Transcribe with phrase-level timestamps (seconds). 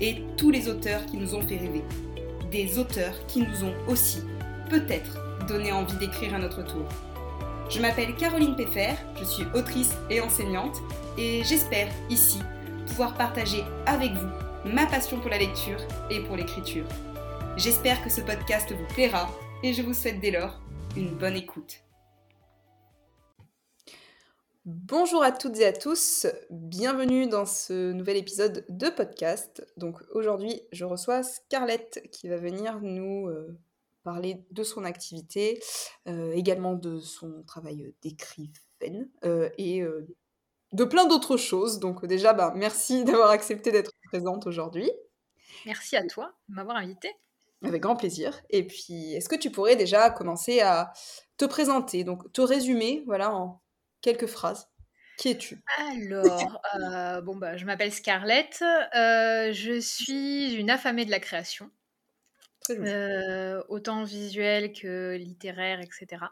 [0.00, 1.82] et tous les auteurs qui nous ont fait rêver.
[2.50, 4.22] Des auteurs qui nous ont aussi,
[4.70, 6.86] peut-être, donné envie d'écrire à notre tour.
[7.70, 10.80] Je m'appelle Caroline Peffer, je suis autrice et enseignante,
[11.18, 12.40] et j'espère ici
[12.86, 15.78] pouvoir partager avec vous ma passion pour la lecture
[16.10, 16.84] et pour l'écriture.
[17.56, 19.30] J'espère que ce podcast vous plaira
[19.62, 20.60] et je vous souhaite dès lors
[20.96, 21.83] une bonne écoute.
[24.66, 29.62] Bonjour à toutes et à tous, bienvenue dans ce nouvel épisode de podcast.
[29.76, 33.58] Donc aujourd'hui, je reçois Scarlett qui va venir nous euh,
[34.04, 35.60] parler de son activité,
[36.08, 39.82] euh, également de son travail d'écrivaine euh, et
[40.72, 41.78] de plein d'autres choses.
[41.78, 44.90] Donc déjà, bah, merci d'avoir accepté d'être présente aujourd'hui.
[45.66, 47.12] Merci à toi de m'avoir invitée.
[47.62, 48.40] Avec grand plaisir.
[48.48, 50.90] Et puis, est-ce que tu pourrais déjà commencer à
[51.36, 53.60] te présenter, donc te résumer, voilà, en
[54.04, 54.68] quelques phrases.
[55.16, 55.62] Qui es-tu?
[55.78, 58.62] Alors, euh, bon bah, je m'appelle Scarlett.
[58.94, 61.70] Euh, je suis une affamée de la création,
[62.70, 66.22] euh, autant visuelle que littéraire, etc.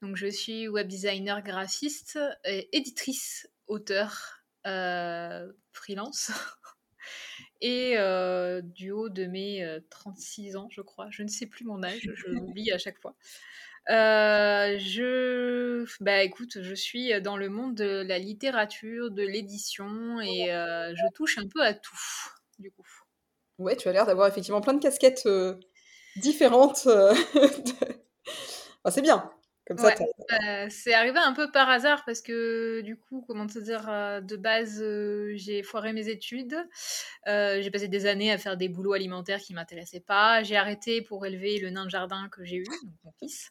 [0.00, 4.44] Donc, je suis web designer, graphiste, éditrice, auteur,
[5.72, 6.30] freelance.
[7.60, 7.96] Et
[8.62, 12.28] du haut de mes 36 ans, je crois, je ne sais plus mon âge, je
[12.28, 13.16] l'oublie à chaque fois.
[13.90, 20.94] Euh, je, bah je suis dans le monde de la littérature, de l'édition et euh,
[20.94, 21.96] je touche un peu à tout,
[22.58, 22.84] du coup.
[23.58, 25.54] Ouais, tu as l'air d'avoir effectivement plein de casquettes euh,
[26.16, 26.86] différentes.
[28.90, 29.30] c'est bien.
[29.70, 33.86] Bah, c'est arrivé un peu par hasard parce que du coup, comment te dire,
[34.22, 34.84] de base,
[35.34, 36.56] j'ai foiré mes études.
[37.26, 40.42] j'ai passé des années à faire des boulots alimentaires qui m'intéressaient pas.
[40.42, 43.50] J'ai arrêté pour élever le nain de jardin que j'ai eu, donc mon fils.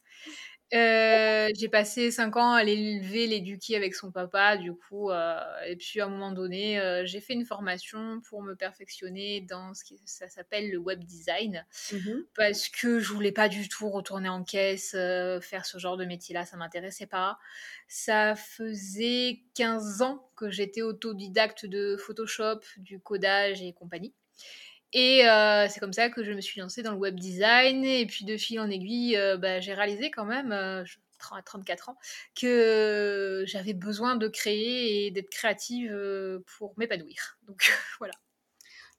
[0.73, 5.11] Euh, j'ai passé 5 ans à l'élever, l'éduquer avec son papa, du coup.
[5.11, 9.41] Euh, et puis, à un moment donné, euh, j'ai fait une formation pour me perfectionner
[9.41, 11.65] dans ce qui ça s'appelle le web design.
[11.93, 11.97] Mmh
[12.35, 16.45] parce que je voulais pas du tout retourner en caisse, faire ce genre de métier-là,
[16.45, 17.39] ça m'intéressait pas.
[17.87, 24.13] Ça faisait 15 ans que j'étais autodidacte de Photoshop, du codage et compagnie.
[24.93, 27.83] Et euh, c'est comme ça que je me suis lancée dans le web design.
[27.83, 30.83] Et puis de fil en aiguille, euh, bah, j'ai réalisé quand même, euh,
[31.31, 31.97] à 34 ans,
[32.39, 35.95] que j'avais besoin de créer et d'être créative
[36.57, 37.37] pour m'épanouir.
[37.47, 38.13] Donc voilà.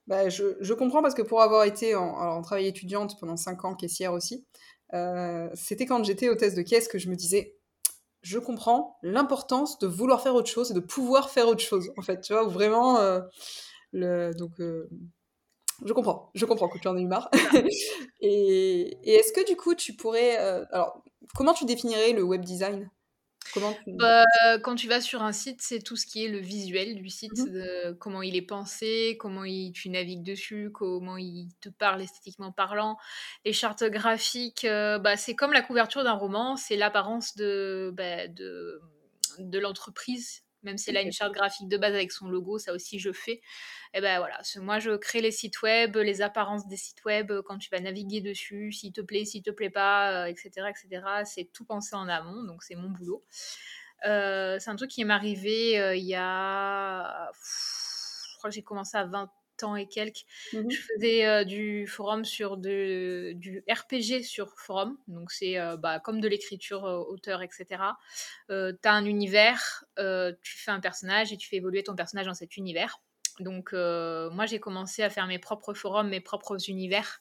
[0.06, 3.64] Bah, je, je, comprends parce que pour avoir été en, en travail étudiante pendant 5
[3.64, 4.46] ans, caissière aussi,
[5.54, 7.56] c'était quand j'étais hôtesse de caisse que je me disais,
[8.22, 12.02] je comprends l'importance de vouloir faire autre chose et de pouvoir faire autre chose, en
[12.02, 12.98] fait, tu vois, vraiment,
[13.92, 14.54] le, donc,
[15.84, 17.30] je comprends, je comprends que tu en aies eu marre.
[18.20, 20.38] et, est-ce que du coup, tu pourrais.
[20.38, 21.02] Euh, alors,
[21.34, 22.90] comment tu définirais le web design?
[23.54, 24.24] Comment bah,
[24.62, 27.32] quand tu vas sur un site, c'est tout ce qui est le visuel du site,
[27.32, 32.52] mmh comment il est pensé, comment il, tu navigues dessus, comment il te parle esthétiquement
[32.52, 32.98] parlant.
[33.46, 38.28] Les chartes graphiques, euh, bah, c'est comme la couverture d'un roman, c'est l'apparence de, bah,
[38.28, 38.82] de,
[39.38, 42.72] de l'entreprise même si elle a une charte graphique de base avec son logo, ça
[42.72, 43.40] aussi je fais.
[43.94, 47.42] Et ben voilà, moi je crée les sites web, les apparences des sites web, euh,
[47.42, 50.50] quand tu vas naviguer dessus, s'il te plaît, s'il te plaît pas, etc.
[50.58, 51.02] Euh, etc.
[51.24, 53.24] C'est tout pensé en amont, donc c'est mon boulot.
[54.06, 57.30] Euh, c'est un truc qui m'est arrivé il y a.
[58.32, 59.30] Je crois que j'ai commencé à 20
[59.64, 60.24] ans et quelques.
[60.52, 64.96] Mmh je faisais du forum sur de, du RPG sur forum.
[65.08, 67.82] Donc, c'est bah, comme de l'écriture auteur, etc.
[68.48, 72.34] tu as un univers, tu fais un personnage et tu fais évoluer ton personnage dans
[72.34, 73.00] cet univers.
[73.40, 77.20] Donc, moi, j'ai commencé à faire mes propres forums, mes propres univers.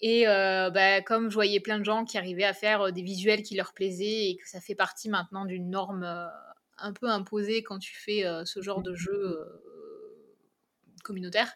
[0.00, 3.56] Et bah, comme je voyais plein de gens qui arrivaient à faire des visuels qui
[3.56, 6.04] leur plaisaient et que ça fait partie maintenant d'une norme
[6.78, 9.38] un peu imposée quand tu fais ce genre de jeu
[11.02, 11.52] communautaire,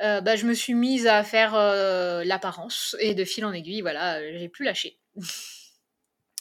[0.00, 3.82] euh, bah, je me suis mise à faire euh, l'apparence et de fil en aiguille,
[3.82, 4.98] voilà, j'ai plus lâché.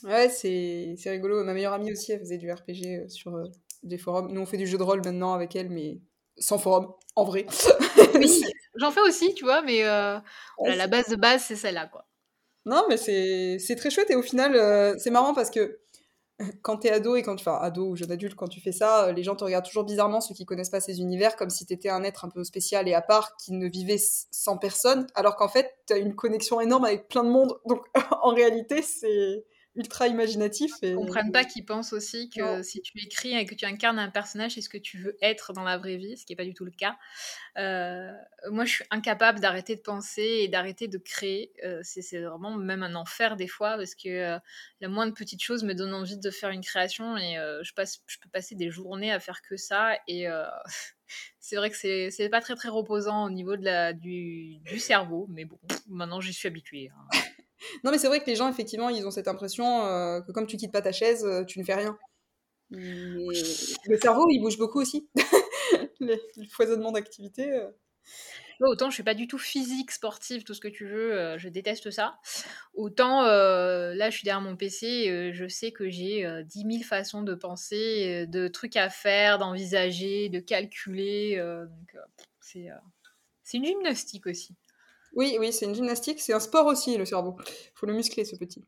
[0.03, 1.43] ouais, c'est rigolo.
[1.43, 3.37] Ma meilleure amie aussi, elle faisait du RPG euh, sur
[3.83, 4.31] des forums.
[4.31, 5.99] Nous, on fait du jeu de rôle maintenant avec elle, mais
[6.37, 7.45] sans forum, en vrai.
[8.15, 8.43] oui,
[8.75, 12.05] j'en fais aussi, tu vois, mais la base de base, c'est celle-là, quoi.
[12.65, 15.79] Non, mais c'est très chouette et au final, c'est marrant parce que
[16.61, 19.11] quand t'es ado et quand enfin ado ou jeune adulte, quand tu fais ça, euh,
[19.11, 21.89] les gens te regardent toujours bizarrement, ceux qui connaissent pas ces univers, comme si t'étais
[21.89, 23.99] un être un peu spécial et à part qui ne vivait
[24.31, 27.59] sans personne, alors qu'en fait, t'as une connexion énorme avec plein de monde.
[27.65, 27.85] Donc
[28.21, 29.45] en réalité, c'est
[29.79, 30.71] ultra imaginatif.
[30.81, 30.89] Et...
[30.89, 34.09] Ils comprennent pas qu'ils pensent aussi que si tu écris et que tu incarnes un
[34.09, 36.45] personnage, c'est ce que tu veux être dans la vraie vie, ce qui n'est pas
[36.45, 36.97] du tout le cas.
[37.57, 38.11] Euh,
[38.51, 41.51] moi, je suis incapable d'arrêter de penser et d'arrêter de créer.
[41.63, 44.39] Euh, c'est vraiment même un enfer des fois parce que euh,
[44.81, 48.17] la moindre petite chose me donne envie de faire une création et je, passe, je
[48.19, 50.27] peux passer des journées à faire que ça et
[51.39, 55.27] c'est vrai que c'est pas très très reposant au niveau de la, du, du cerveau,
[55.29, 56.89] mais bon, maintenant j'y suis habituée.
[56.95, 57.19] Hein.
[57.83, 60.47] Non, mais c'est vrai que les gens, effectivement, ils ont cette impression euh, que comme
[60.47, 61.97] tu quittes pas ta chaise, euh, tu ne fais rien.
[62.71, 65.07] le cerveau, il bouge beaucoup aussi.
[65.99, 66.17] le,
[66.51, 67.51] foisonnement d'activités.
[67.51, 67.69] Euh.
[68.61, 71.91] autant je suis pas du tout physique, sportive, tout ce que tu veux, je déteste
[71.91, 72.17] ça.
[72.73, 77.35] Autant là, je suis derrière mon PC, je sais que j'ai 10 000 façons de
[77.35, 81.37] penser, de trucs à faire, d'envisager, de calculer.
[81.37, 82.01] donc,
[82.41, 84.55] c'est une gymnastique aussi.
[85.13, 87.35] Oui, oui, c'est une gymnastique, c'est un sport aussi, le cerveau.
[87.39, 88.63] Il faut le muscler, ce petit.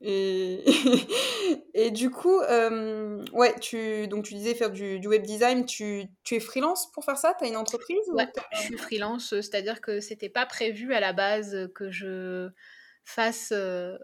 [0.00, 0.62] Et,
[1.74, 6.34] et du coup, euh, ouais, tu, donc tu disais faire du, web design, tu, tu,
[6.34, 7.34] es freelance pour faire ça?
[7.38, 11.12] Tu as une entreprise Ouais, je suis freelance, c'est-à-dire que c'était pas prévu à la
[11.12, 12.50] base que je
[13.04, 13.50] fasse.
[13.52, 13.96] Euh,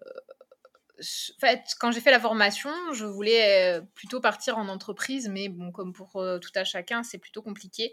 [0.99, 5.49] en fait, quand j'ai fait la formation, je voulais euh, plutôt partir en entreprise, mais
[5.49, 7.93] bon, comme pour tout à chacun, c'est plutôt compliqué.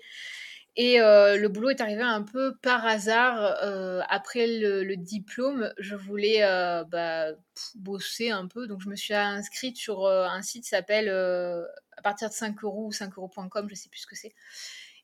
[0.79, 3.57] Et euh, le boulot est arrivé un peu par hasard.
[3.63, 7.31] Euh, après le, diplôme, je voulais euh, bah,
[7.75, 8.67] bosser un peu.
[8.67, 12.85] Donc, je me suis inscrite sur un site qui s'appelle à partir de 5 euros
[12.85, 14.35] ou 5 euros.com, je ne sais plus ce que c'est.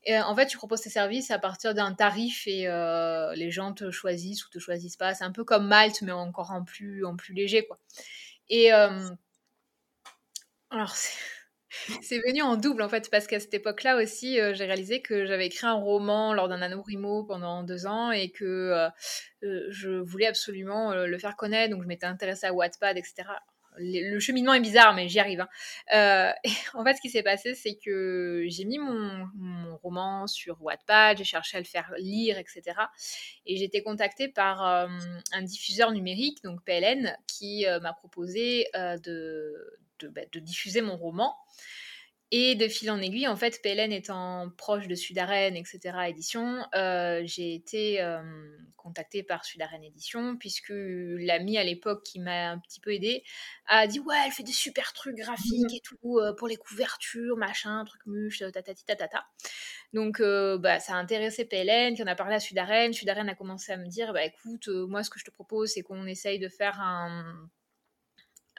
[0.05, 2.67] Et en fait, tu proposes tes services à partir d'un tarif et
[3.35, 5.15] les gens te choisissent ou te choisissent pas.
[5.15, 7.65] C'est un peu comme Malte, mais encore en plus, en plus léger.
[7.65, 7.79] Quoi.
[8.47, 9.15] Et alors,
[10.95, 11.17] c'est
[12.01, 15.25] c'est venu en double en fait, parce qu'à cette époque-là aussi, euh, j'ai réalisé que
[15.25, 18.89] j'avais écrit un roman lors d'un anorimo pendant deux ans et que euh,
[19.43, 23.23] euh, je voulais absolument le faire connaître, donc je m'étais intéressée à Wattpad, etc.
[23.77, 25.43] Le, cheminement est bizarre, mais j'y arrive.
[25.91, 26.33] Hein.
[26.75, 29.27] en fait, ce qui s'est passé, c'est que j'ai mis mon,
[29.81, 32.61] roman sur Wattpad, j'ai cherché à le faire lire, etc.
[33.47, 39.55] Et j'ai été contactée par un diffuseur numérique, donc PLN, qui m'a proposé de,
[40.09, 41.35] bah, de, diffuser mon roman.
[42.35, 47.21] Et de fil en aiguille, en fait, PLN étant proche de Sudaren, etc., édition, euh,
[47.25, 48.23] j'ai été euh,
[48.75, 53.23] contactée par Sudaren Édition, puisque l'ami à l'époque qui m'a un petit peu aidée
[53.67, 57.37] a dit Ouais, elle fait des super trucs graphiques et tout, euh, pour les couvertures,
[57.37, 59.23] machin, truc muche, tatati tatata.
[59.93, 62.93] Donc, bah, ça a intéressé PLN, qui en a parlé à Sudaren.
[62.93, 65.83] Sudaren a commencé à me dire Bah écoute, moi, ce que je te propose, c'est
[65.83, 67.47] qu'on essaye de faire un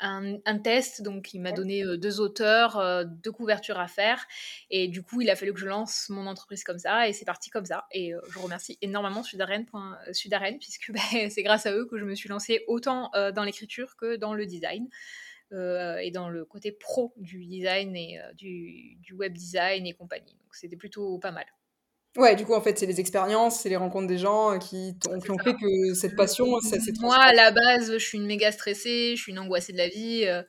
[0.01, 4.27] un, test, donc il m'a donné euh, deux auteurs, euh, deux couvertures à faire,
[4.71, 7.25] et du coup il a fallu que je lance mon entreprise comme ça, et c'est
[7.25, 7.87] parti comme ça.
[7.93, 9.67] Et euh, je remercie énormément Sudaren,
[10.13, 11.01] Sudaren puisque bah,
[11.31, 14.47] c'est grâce à eux que je me suis lancée autant dans l'écriture que dans le
[14.47, 14.89] design.
[15.53, 20.35] et dans le côté pro du design et du, du, web design et compagnie.
[20.43, 21.47] Donc c'était plutôt pas mal.
[22.17, 24.95] Ouais, du coup, en fait, c'est les expériences, c'est les rencontres des gens euh, qui,
[25.09, 28.53] ont fait que cette passion, ça s'est Moi, à la base, je suis une méga
[28.53, 30.25] stressée, je suis une angoissée de la vie.
[30.25, 30.43] Euh,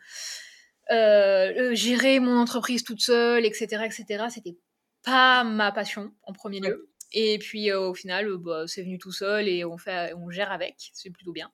[0.92, 4.58] euh, gérer mon entreprise toute seule, etc., etc., c'était
[5.04, 6.92] pas ma passion en premier lieu.
[7.12, 10.76] Et puis, au final, bah, c'est venu tout seul et on, fait, on gère avec,
[10.94, 11.52] c'est plutôt bien.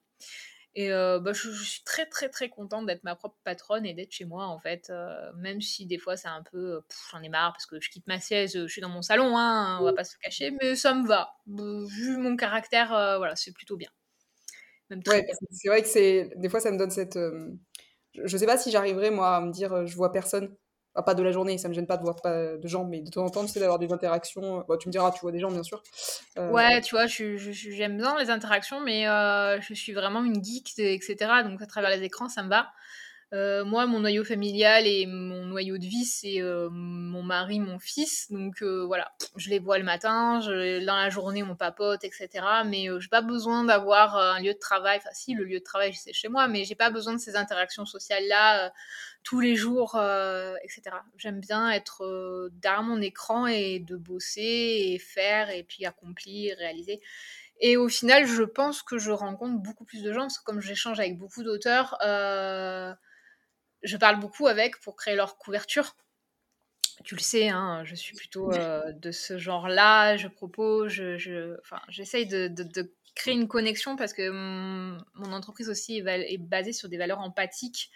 [0.74, 4.24] Et bah, je, suis très très très contente d'être ma propre patronne et d'être chez
[4.24, 4.90] moi en fait,
[5.36, 8.20] même si des fois c'est un peu, j'en ai marre parce que je quitte ma
[8.20, 11.06] siège, je suis dans mon salon, hein, on va pas se cacher, mais ça me
[11.06, 11.34] va.
[11.46, 13.90] Vu mon caractère, voilà, c'est plutôt bien.
[14.88, 17.18] c'est vrai que c'est des fois ça me donne cette,
[18.14, 20.56] je sais pas si j'arriverai moi à me dire je vois personne
[21.00, 23.08] pas de la journée, ça me gêne pas de voir pas de gens, mais de
[23.08, 24.64] temps en temps, tu sais, d'avoir des interactions.
[24.68, 25.82] Bah, tu me diras, tu vois des gens, bien sûr.
[26.36, 30.44] Euh, ouais, tu vois, j'aime je, bien les interactions, mais euh, je suis vraiment une
[30.44, 31.16] geek, etc.
[31.44, 32.72] Donc, à travers les écrans, ça me va.
[33.32, 38.30] Euh, moi, mon noyau familial et mon noyau de vie, c'est mon mari, mon fils.
[38.30, 42.28] Donc voilà, je les vois le matin, je, dans la journée, on papote, etc.
[42.66, 44.98] Mais j'ai pas besoin d'avoir un lieu de travail.
[44.98, 47.36] Enfin, si, le lieu de travail, c'est chez moi, mais j'ai pas besoin de ces
[47.36, 48.70] interactions sociales-là
[49.22, 50.96] tous les jours, euh, etc.
[51.16, 54.40] J'aime bien être euh, derrière mon écran et de bosser
[54.92, 57.00] et faire et puis accomplir, réaliser.
[57.60, 60.60] Et au final, je pense que je rencontre beaucoup plus de gens parce que comme
[60.60, 62.92] j'échange avec beaucoup d'auteurs, euh,
[63.82, 65.96] je parle beaucoup avec pour créer leur couverture.
[67.04, 70.16] Tu le sais, hein, je suis plutôt de ce genre-là.
[70.16, 72.52] Je propose, je, enfin, j'essaye de,
[73.14, 77.90] créer une connexion parce que mon, entreprise aussi est basée sur des valeurs empathiques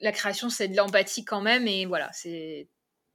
[0.00, 1.66] la création, c'est de l'empathie quand même.
[1.66, 2.68] Et voilà, c'est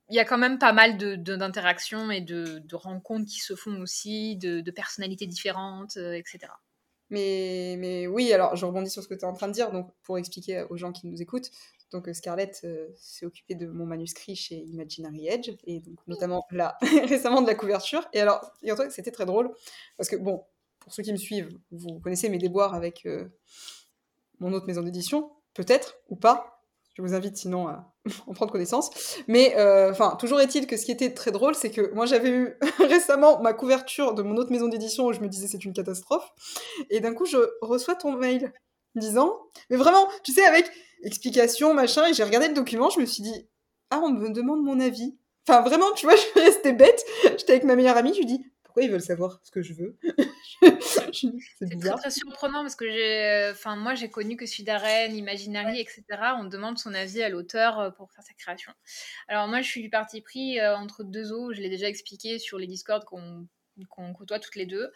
[0.10, 3.56] il y a quand même pas mal d'interactions de, et de, de, rencontres qui se
[3.56, 6.40] font aussi, de, de personnalités différentes, etc.
[7.14, 9.72] Mais, mais oui, alors je rebondis sur ce que tu es en train de dire,
[9.72, 11.52] donc pour expliquer aux gens qui nous écoutent.
[11.92, 16.76] Donc Scarlett euh, s'est occupée de mon manuscrit chez Imaginary Edge, et donc notamment là,
[17.08, 18.04] récemment de la couverture.
[18.14, 18.52] Et alors,
[18.90, 19.54] c'était très drôle,
[19.96, 20.44] parce que bon,
[20.80, 23.30] pour ceux qui me suivent, vous connaissez mes déboires avec euh,
[24.40, 26.53] mon autre maison d'édition, peut-être, ou pas,
[26.94, 27.92] je vous invite sinon à
[28.28, 29.18] en prendre connaissance.
[29.28, 32.30] Mais euh, enfin, toujours est-il que ce qui était très drôle, c'est que moi j'avais
[32.30, 35.74] eu récemment ma couverture de mon autre maison d'édition où je me disais c'est une
[35.74, 36.30] catastrophe.
[36.90, 38.54] Et d'un coup, je reçois ton mail
[38.96, 40.70] disant, mais vraiment, tu sais, avec
[41.04, 43.48] explication, machin, et j'ai regardé le document, je me suis dit,
[43.90, 45.18] ah, on me demande mon avis.
[45.48, 47.04] Enfin, vraiment, tu vois, je suis restée bête.
[47.24, 49.76] J'étais avec ma meilleure amie, je lui dis, pourquoi ils veulent savoir ce que je
[49.76, 50.00] veux?
[51.14, 56.04] C'est très, très surprenant parce que j'ai, enfin, moi j'ai connu que Sudarène, Imaginary, etc.
[56.40, 58.72] On demande son avis à l'auteur euh, pour faire sa création.
[59.28, 62.40] Alors moi je suis du parti pris euh, entre deux eaux, je l'ai déjà expliqué
[62.40, 63.48] sur les Discord qu'on
[63.90, 64.92] qu'on côtoie toutes les deux.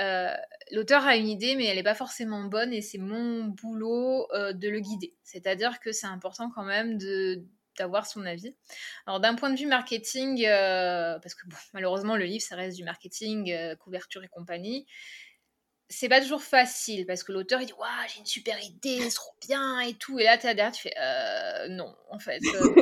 [0.00, 0.34] Euh,
[0.72, 4.68] l'auteur a une idée, mais elle n'est pas forcément bonne, et c'est mon boulot de
[4.68, 5.14] le guider.
[5.22, 7.46] C'est-à-dire que c'est important quand même de,
[7.78, 8.54] d'avoir son avis.
[9.06, 12.84] Alors d'un point de vue marketing, euh, parce que malheureusement le livre ça reste du
[12.84, 14.86] marketing, euh, couverture et compagnie,
[15.90, 19.14] c'est pas toujours facile parce que l'auteur il dit waouh j'ai une super idée c'est
[19.14, 20.18] trop bien et tout.
[20.18, 22.74] Et là t'es derrière tu fais euh, non en fait euh,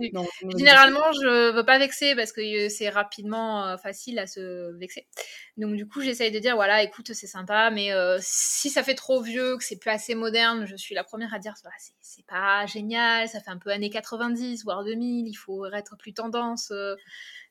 [0.56, 5.06] généralement je veux pas vexer parce que euh, c'est rapidement facile à se vexer.
[5.58, 7.90] Donc du coup j'essaye de dire voilà écoute c'est sympa mais
[8.20, 11.38] si ça fait trop vieux que c'est plus assez moderne je suis la première à
[11.38, 15.66] dire bah, c'est pas génial ça fait un peu années 90 voire 2000 il faut
[15.66, 16.72] être plus tendance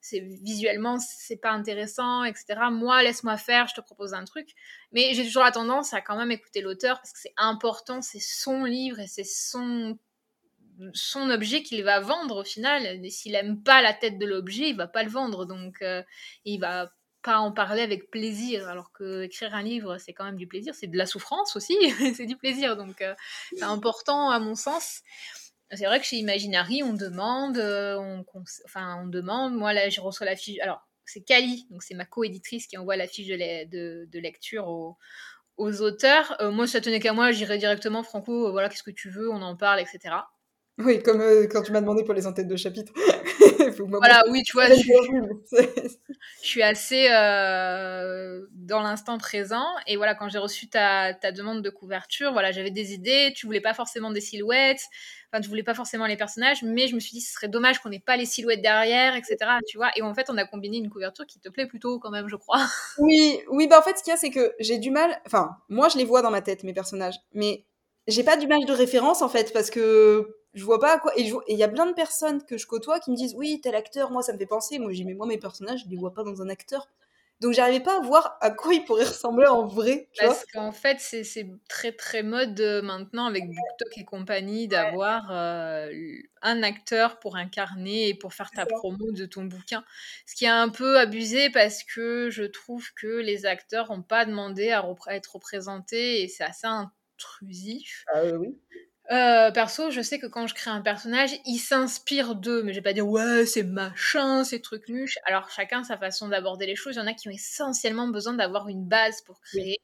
[0.03, 2.45] c'est visuellement c'est pas intéressant, etc.
[2.69, 4.49] Moi, laisse-moi faire, je te propose un truc.
[4.91, 8.19] Mais j'ai toujours la tendance à quand même écouter l'auteur parce que c'est important, c'est
[8.19, 9.97] son livre et c'est son
[10.93, 12.99] son objet qu'il va vendre au final.
[13.09, 16.03] S'il aime pas la tête de l'objet, il va pas le vendre, donc euh,
[16.43, 16.91] il va
[17.21, 20.75] pas en parler avec plaisir, alors que écrire un livre, c'est quand même du plaisir,
[20.75, 21.77] c'est de la souffrance aussi,
[22.15, 23.15] c'est du plaisir, donc euh,
[23.55, 25.01] c'est important à mon sens.
[25.75, 28.25] C'est vrai que chez Imaginary, on demande, euh, on,
[28.65, 29.55] enfin, on demande.
[29.55, 30.59] Moi, là, je reçois la fiche.
[30.59, 34.97] Alors, c'est Kali, donc c'est ma co-éditrice qui envoie la fiche de, lecture aux,
[35.81, 36.35] auteurs.
[36.41, 39.29] Euh, moi, ça tenait qu'à moi, j'irai directement, Franco, euh, voilà, qu'est-ce que tu veux,
[39.29, 40.15] on en parle, etc.
[40.79, 42.93] Oui, comme quand tu m'as demandé pour les entêtes de chapitre.
[43.99, 44.81] voilà, oui, tu vois, je,
[45.51, 49.65] je, suis assez dans l'instant présent.
[49.87, 53.33] Et voilà, quand j'ai reçu ta, ta, demande de couverture, voilà, j'avais des idées.
[53.35, 54.81] Tu voulais pas forcément des silhouettes.
[55.33, 57.79] Enfin, tu voulais pas forcément les personnages, mais je me suis dit, ce serait dommage
[57.79, 59.37] qu'on n'ait pas les silhouettes derrière, etc.
[59.67, 59.89] Tu vois.
[59.95, 62.35] Et en fait, on a combiné une couverture qui te plaît plutôt, quand même, je
[62.35, 62.63] crois.
[62.99, 65.19] Oui, oui, bah en fait, ce qu'il y a, c'est que j'ai du mal.
[65.25, 67.15] Enfin, moi, je les vois dans ma tête, mes personnages.
[67.33, 67.65] Mais
[68.07, 71.11] j'ai pas d'image de référence, en fait, parce que je vois pas à quoi.
[71.17, 73.75] Et il y a plein de personnes que je côtoie qui me disent, oui, tel
[73.75, 74.79] acteur, moi, ça me fait penser.
[74.79, 76.87] Moi, j'ai mais moi, mes personnages, je les vois pas dans un acteur.
[77.41, 80.09] Donc j'arrivais pas à voir à quoi il pourrait ressembler en vrai.
[80.17, 85.91] Parce qu'en fait, c'est très très mode euh, maintenant avec BookTok et compagnie d'avoir euh,
[86.41, 89.83] un acteur pour incarner et pour faire ta promo de ton bouquin.
[90.25, 94.23] Ce qui est un peu abusé parce que je trouve que les acteurs n'ont pas
[94.25, 98.07] demandé à, à être représentés et c'est assez intrusif.
[98.07, 98.57] Ah oui.
[99.11, 102.79] Euh, perso, je sais que quand je crée un personnage, il s'inspire d'eux, mais je
[102.79, 105.17] vais pas dire ouais, c'est machin, c'est truc nuche.
[105.25, 106.95] Alors chacun sa façon d'aborder les choses.
[106.95, 109.77] Il y en a qui ont essentiellement besoin d'avoir une base pour créer.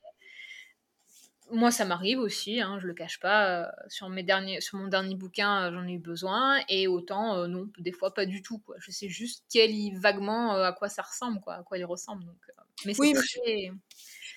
[1.52, 3.64] Moi, ça m'arrive aussi, hein, je le cache pas.
[3.64, 7.48] Euh, sur, mes derniers, sur mon dernier bouquin, euh, j'en ai eu besoin, et autant,
[7.48, 8.60] non, des fois pas du tout.
[8.60, 8.76] Quoi.
[8.80, 12.24] Je sais juste quel, vaguement à quoi ça ressemble, quoi, à quoi il ressemble.
[12.24, 12.38] Donc,
[12.86, 13.72] mais c'est très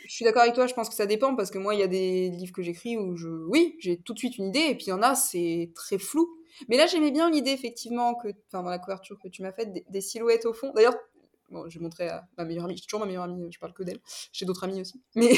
[0.07, 1.83] je suis d'accord avec toi, je pense que ça dépend parce que moi, il y
[1.83, 3.29] a des livres que j'écris où je.
[3.29, 5.99] Oui, j'ai tout de suite une idée et puis il y en a, c'est très
[5.99, 6.29] flou.
[6.69, 9.71] Mais là, j'aimais bien l'idée, effectivement, que, enfin, dans la couverture que tu m'as faite,
[9.89, 10.73] des, silhouettes au fond.
[10.75, 10.95] D'ailleurs,
[11.51, 13.73] bon, je vais montrer à ma meilleure amie, j'ai toujours ma meilleure amie, je parle
[13.73, 14.01] que d'elle.
[14.33, 15.01] J'ai d'autres amies aussi.
[15.15, 15.33] Mais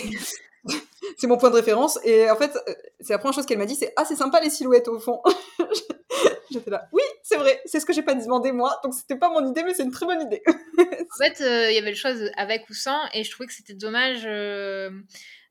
[1.18, 1.98] c'est mon point de référence.
[2.04, 4.40] Et en fait, euh, c'est la première chose qu'elle m'a dit c'est Ah, c'est sympa
[4.40, 5.22] les silhouettes au fond.
[6.50, 9.30] J'étais là, oui, c'est vrai, c'est ce que j'ai pas demandé moi, donc c'était pas
[9.30, 10.42] mon idée, mais c'est une très bonne idée.
[10.76, 13.54] en fait, euh, il y avait le choix avec ou sans, et je trouvais que
[13.54, 14.90] c'était dommage euh,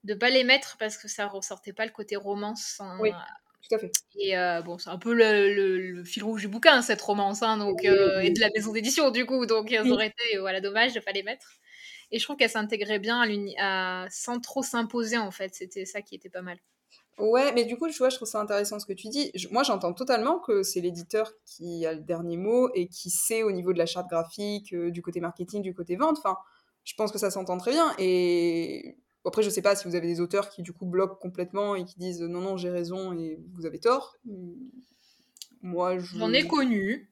[0.03, 2.79] de pas les mettre parce que ça ressortait pas le côté romance.
[2.99, 3.11] oui.
[3.67, 3.91] Tout à fait.
[4.19, 7.85] Et euh, bon, c'est un peu le, fil rouge du bouquin, cette romance, hein, donc,
[7.85, 9.45] et de la maison d'édition, du coup.
[9.45, 11.53] Donc, ça aurait été voilà, dommage de pas les mettre.
[12.11, 13.23] Et je trouve qu'elle s'intégrait bien
[13.57, 15.55] à, sans trop s'imposer, en fait.
[15.55, 16.57] C'était ça qui était pas mal.
[17.19, 19.31] Ouais, mais du coup, tu vois, je trouve ça intéressant ce que tu dis.
[19.51, 23.51] moi, j'entends totalement que c'est l'éditeur qui a le dernier mot et qui sait au
[23.51, 26.17] niveau de la charte graphique, euh, du côté marketing, du côté vente.
[26.17, 26.37] Enfin,
[26.83, 27.93] je pense que ça s'entend très bien.
[27.99, 31.75] Et après, je sais pas si vous avez des auteurs qui, du coup, bloquent complètement
[31.75, 34.17] et qui disent non, non, j'ai raison et vous avez tort.
[35.61, 36.17] Moi, je...
[36.17, 37.11] J'en ai connu.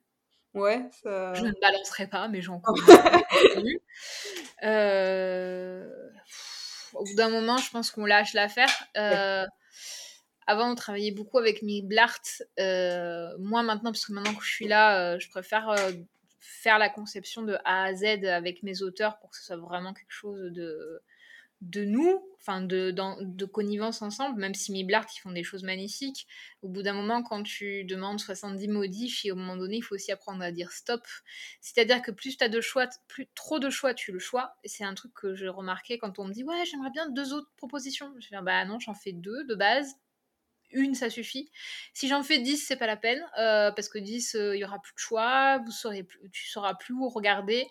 [0.55, 1.33] Ouais, ça...
[1.35, 3.81] Je ne balancerai pas, mais j'en connais.
[4.63, 5.87] euh...
[6.93, 8.69] Au bout d'un moment, je pense qu'on lâche l'affaire.
[8.97, 9.45] Euh...
[10.51, 12.43] Avant, on travaillait beaucoup avec mes Blart.
[12.59, 13.29] Euh...
[13.39, 15.91] Moi, maintenant, parce que maintenant que je suis là, euh, je préfère euh,
[16.41, 19.93] faire la conception de A à Z avec mes auteurs pour que ce soit vraiment
[19.93, 21.01] quelque chose de
[21.61, 26.27] de nous, enfin de, connivence ensemble, même si Miblart, ils font des choses magnifiques.
[26.63, 30.11] Au bout d'un moment, quand tu demandes 70 modifs, au moment donné, il faut aussi
[30.11, 31.05] apprendre à dire stop.
[31.61, 34.55] C'est-à-dire que plus tu as de choix, plus trop de choix, tu le choix.
[34.65, 37.51] C'est un truc que j'ai remarqué quand on me dit Ouais, j'aimerais bien deux autres
[37.57, 38.11] propositions.
[38.19, 39.95] Je dis Bah non, j'en fais deux de base.
[40.73, 41.51] Une, ça suffit.
[41.93, 44.63] Si j'en fais 10, c'est pas la peine, euh, parce que 10, il euh, y
[44.63, 47.67] aura plus de choix, vous saurez plus, tu sauras plus où regarder.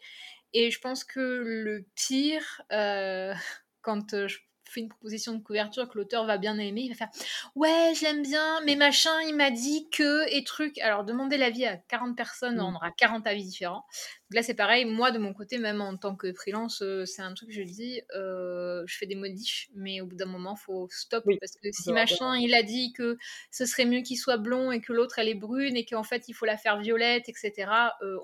[0.52, 3.35] Et je pense que le pire, euh,
[3.83, 4.38] quand je
[4.73, 7.11] fais une proposition de couverture que l'auteur va bien aimer, il va faire
[7.55, 10.79] Ouais, je l'aime bien, mais machin, il m'a dit que, et truc.
[10.79, 12.65] Alors, demander l'avis à 40 personnes, mmh.
[12.65, 13.85] on aura 40 avis différents.
[14.31, 17.23] Donc là, c'est pareil, moi, de mon côté, même en tant que freelance, euh, c'est
[17.23, 20.57] un truc que je dis euh, je fais des modifs, mais au bout d'un moment,
[20.57, 21.25] faut stop.
[21.41, 23.19] parce que si machin, il a dit que
[23.50, 26.29] ce serait mieux qu'il soit blond et que l'autre, elle est brune et qu'en fait,
[26.29, 27.71] il faut la faire violette, etc.,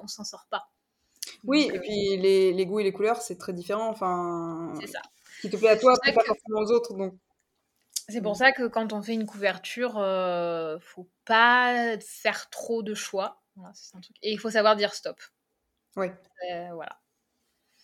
[0.01, 0.69] on s'en sort pas.
[1.45, 3.89] Oui, et puis les, les, goûts et les couleurs, c'est très différent.
[3.89, 5.01] Enfin, c'est ça
[5.41, 6.95] qui te plaît à toi, pas forcément aux autres.
[6.95, 7.15] Donc.
[8.09, 12.95] C'est pour ça que quand on fait une couverture, euh, faut pas faire trop de
[12.95, 13.43] choix.
[14.23, 15.21] Et il faut savoir dire stop.
[15.97, 16.07] Oui.
[16.51, 17.01] Euh, voilà.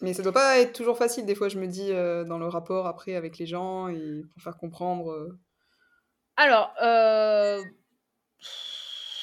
[0.00, 1.26] Mais ça doit pas être toujours facile.
[1.26, 4.42] Des fois, je me dis euh, dans le rapport après avec les gens et pour
[4.42, 5.10] faire comprendre.
[5.12, 5.38] Euh.
[6.36, 6.74] Alors,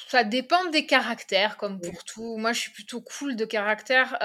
[0.08, 2.36] ça dépend des caractères, comme pour tout.
[2.36, 4.16] Moi, je suis plutôt cool de caractère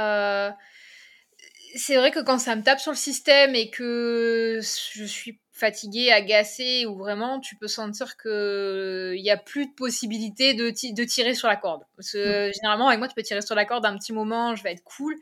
[1.76, 6.12] c'est vrai que quand ça me tape sur le système et que je suis fatiguée,
[6.12, 11.04] agacée, ou vraiment tu peux sentir que il y a plus de possibilité de, de,
[11.06, 11.84] tirer sur la corde.
[11.96, 12.54] Parce que mmh.
[12.54, 14.84] généralement avec moi tu peux tirer sur la corde un petit moment, je vais être
[14.84, 15.16] cool.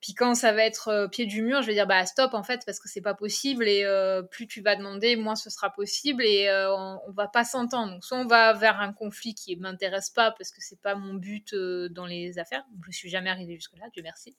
[0.00, 2.42] Puis quand ça va être euh, pied du mur, je vais dire bah stop en
[2.42, 5.70] fait parce que c'est pas possible et euh, plus tu vas demander, moins ce sera
[5.70, 7.92] possible et euh, on, on, va pas s'entendre.
[7.92, 11.14] Donc soit on va vers un conflit qui m'intéresse pas parce que c'est pas mon
[11.14, 12.64] but dans les affaires.
[12.88, 14.36] Je suis jamais arrivée jusque là, Dieu merci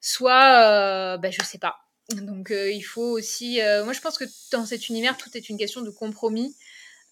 [0.00, 1.76] soit euh, ben, je sais pas.
[2.14, 5.48] Donc euh, il faut aussi, euh, moi je pense que dans cet univers tout est
[5.48, 6.56] une question de compromis.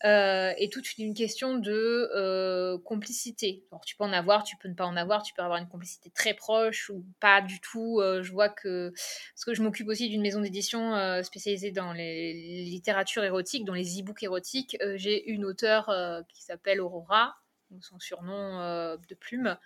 [0.04, 3.64] Euh, et toute une question de euh, complicité.
[3.72, 5.68] Alors, tu peux en avoir, tu peux ne pas en avoir, tu peux avoir une
[5.68, 8.02] complicité très proche ou pas du tout.
[8.02, 13.24] Je vois que, parce que je m'occupe aussi d'une maison d'édition spécialisée dans les, littératures
[13.24, 14.76] érotiques, dans les e-books érotiques.
[14.96, 15.90] J'ai une auteure
[16.28, 17.34] qui s'appelle Aurora,
[17.80, 19.56] son surnom de plume.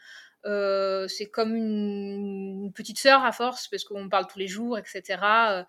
[0.46, 5.18] Euh, c'est comme une, petite sœur à force parce qu'on parle tous les jours, etc.
[5.22, 5.64] Euh,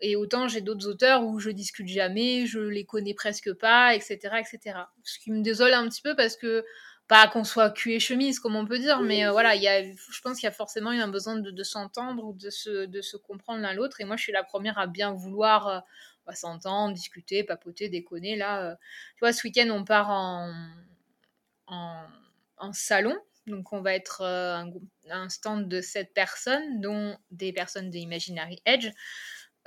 [0.00, 4.18] et autant j'ai d'autres auteurs où je discute jamais, je les connais presque pas, etc.,
[4.40, 4.78] etc.
[5.04, 6.64] Ce qui me désole un petit peu parce que
[7.08, 9.68] pas qu'on soit cul et chemise comme on peut dire, mais euh, voilà, il y
[9.68, 13.00] a, je pense qu'il y a forcément un besoin de, s'entendre ou de se, de
[13.00, 14.00] se comprendre l'un l'autre.
[14.00, 15.84] Et moi, je suis la première à bien vouloir
[16.26, 18.34] bah, s'entendre, discuter, papoter, déconner.
[18.34, 18.76] Là,
[19.14, 20.52] tu vois, ce week-end, on part en,
[21.66, 22.04] en,
[22.58, 24.64] en salon donc, on va être euh,
[25.10, 28.90] un, stand de 7 personnes, dont des personnes de Imaginary Edge.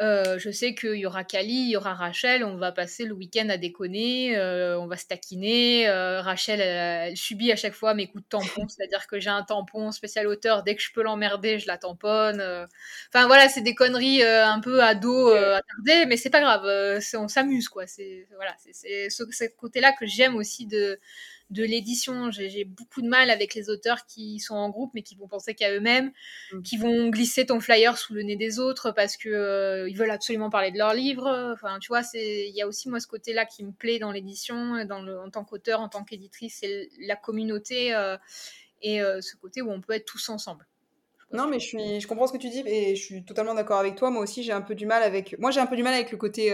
[0.01, 3.13] Euh, je sais qu'il y aura Kali, il y aura Rachel, on va passer le
[3.13, 5.89] week-end à déconner, euh, on va se taquiner.
[5.89, 9.91] Rachel, elle, subit à chaque fois mes coups de tampon, c'est-à-dire que j'ai un tampon
[9.91, 12.41] spécial auteur, dès que je peux l'emmerder, je la tamponne.
[13.09, 17.67] Enfin voilà, c'est des conneries un peu ado attardées, mais c'est pas grave, on s'amuse
[17.67, 17.85] quoi.
[17.85, 19.23] C'est voilà, c'est ce
[19.57, 20.97] côté-là que j'aime aussi de
[21.49, 22.31] de l'édition.
[22.31, 25.55] J'ai beaucoup de mal avec les auteurs qui sont en groupe mais qui vont penser
[25.55, 26.11] qu'à eux-mêmes,
[26.53, 26.61] mm.
[26.61, 30.11] qui vont glisser ton flyer sous le nez des autres parce que euh, ils veulent
[30.11, 31.27] absolument parler de leur livre.
[31.53, 34.11] Enfin, tu vois, c'est il y a aussi moi ce côté-là qui me plaît dans
[34.11, 38.17] l'édition, dans le, en tant qu'auteur, en tant qu'éditrice, c'est la communauté euh,
[38.81, 40.67] et euh, ce côté où on peut être tous ensemble.
[41.31, 43.77] Non, mais je suis, je comprends ce que tu dis et je suis totalement d'accord
[43.77, 44.09] avec toi.
[44.09, 46.11] Moi aussi, j'ai un peu du mal avec, moi j'ai un peu du mal avec
[46.11, 46.51] le côté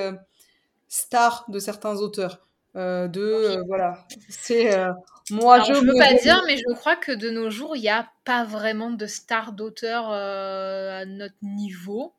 [0.87, 2.44] star de certains auteurs.
[2.75, 4.05] Euh, de euh, voilà.
[4.27, 4.91] C'est euh,
[5.31, 7.89] moi je ne veux pas dire mais je crois que de nos jours il n'y
[7.89, 12.13] a pas vraiment de stars d'auteurs à notre niveau.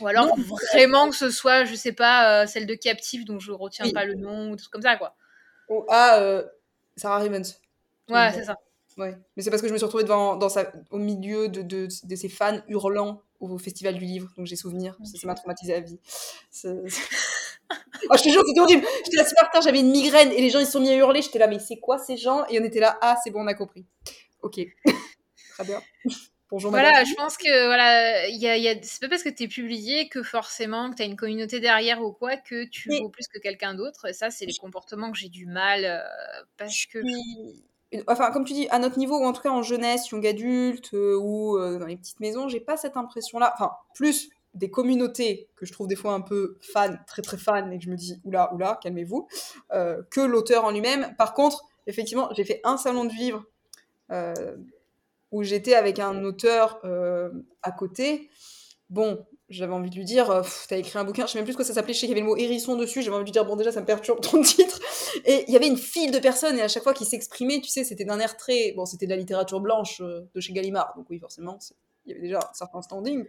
[0.00, 0.36] Ou alors
[0.72, 4.14] vraiment que ce soit je sais pas celle de Captive dont je retiens pas le
[4.14, 5.14] nom ou tout comme ça quoi.
[5.68, 6.42] Oh, ah
[6.96, 7.60] Sarah Rivens
[8.08, 8.58] ouais c'est ça.
[8.96, 9.16] Ouais.
[9.36, 11.88] Mais c'est parce que je me suis retrouvée devant dans sa, au milieu de, de,
[12.04, 14.96] de ses fans hurlant au festival du livre donc j'ai souvenir.
[15.04, 15.98] Ça m'a traumatisé à vie
[18.10, 18.86] oh, je te jure, c'était horrible.
[19.04, 20.96] J'étais là super tard, j'avais une migraine et les gens ils se sont mis à
[20.96, 21.22] hurler.
[21.22, 22.44] J'étais là, mais c'est quoi ces gens?
[22.48, 23.86] Et on était là, ah, c'est bon, on a compris.
[24.42, 24.60] Ok.
[25.54, 25.80] Très bien.
[26.50, 28.74] Bonjour, voilà, je pense que voilà, y a, y a...
[28.82, 32.02] c'est pas parce que tu es publié que forcément que tu as une communauté derrière
[32.02, 34.06] ou quoi que tu vaux plus que quelqu'un d'autre.
[34.06, 36.00] Et ça, c'est les comportements que j'ai du mal euh,
[36.56, 36.98] parce que.
[38.06, 40.92] enfin, comme tu dis, à notre niveau, ou en tout cas en jeunesse, young adulte,
[40.92, 43.52] ou dans les petites maisons, j'ai pas cette impression-là.
[43.56, 47.72] Enfin, plus des communautés que je trouve des fois un peu fan, très très fan,
[47.72, 49.28] et que je me dis oula, oula, calmez-vous,
[49.72, 51.14] euh, que l'auteur en lui-même.
[51.18, 53.44] Par contre, effectivement, j'ai fait un salon de vivre
[54.10, 54.56] euh,
[55.32, 57.30] où j'étais avec un auteur euh,
[57.62, 58.30] à côté.
[58.90, 61.58] Bon, j'avais envie de lui dire, t'as écrit un bouquin, je sais même plus ce
[61.58, 63.28] que ça s'appelait, je sais qu'il y avait le mot hérisson dessus, j'avais envie de
[63.28, 64.78] lui dire, bon, déjà, ça me perturbe ton titre.
[65.24, 67.68] Et il y avait une file de personnes, et à chaque fois qu'ils s'exprimaient, tu
[67.68, 68.72] sais, c'était d'un air très.
[68.72, 71.58] Bon, c'était de la littérature blanche de chez Gallimard, donc oui, forcément,
[72.06, 73.24] il y avait déjà un certain standing.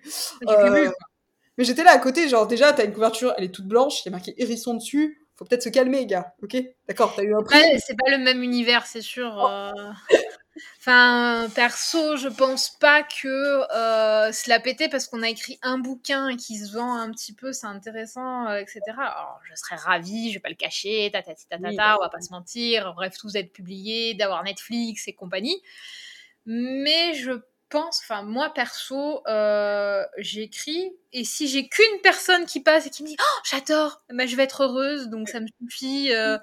[1.57, 4.05] Mais j'étais là à côté, genre déjà, t'as une couverture, elle est toute blanche, il
[4.05, 5.21] y a marqué hérisson dessus.
[5.37, 6.33] Faut peut-être se calmer, gars.
[6.41, 6.55] Ok?
[6.87, 7.59] D'accord, t'as eu un prix.
[7.85, 9.33] c'est pas le même univers, c'est sûr.
[9.37, 9.47] Oh.
[9.47, 9.91] Euh.
[10.79, 13.27] Enfin, perso, je pense pas que
[13.75, 17.51] euh, cela pétait parce qu'on a écrit un bouquin qui se vend un petit peu,
[17.51, 18.79] c'est intéressant, euh, etc.
[18.97, 22.01] Alors, je serais ravie, je vais pas le cacher, ta ta ta ta, ta, on
[22.01, 22.93] va pas se mentir.
[22.93, 25.61] Bref, tous être publiés, d'avoir Netflix et compagnie.
[26.45, 27.31] Mais je
[27.77, 33.07] enfin moi perso, euh, j'écris et si j'ai qu'une personne qui passe et qui me
[33.07, 36.13] dit oh, j'adore, bah, je vais être heureuse, donc ça me suffit.
[36.13, 36.37] Euh,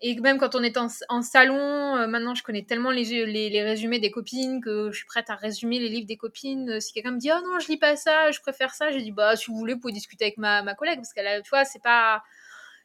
[0.00, 4.00] et même quand on est en, salon, euh, maintenant je connais tellement les, les, résumés
[4.00, 6.80] des copines que je suis prête à résumer les livres des copines.
[6.80, 9.12] Si quelqu'un me dit oh non je lis pas ça, je préfère ça, j'ai dit
[9.12, 11.64] bah si vous voulez vous pouvez discuter avec ma, ma collègue parce qu'elle tu vois
[11.64, 12.22] c'est pas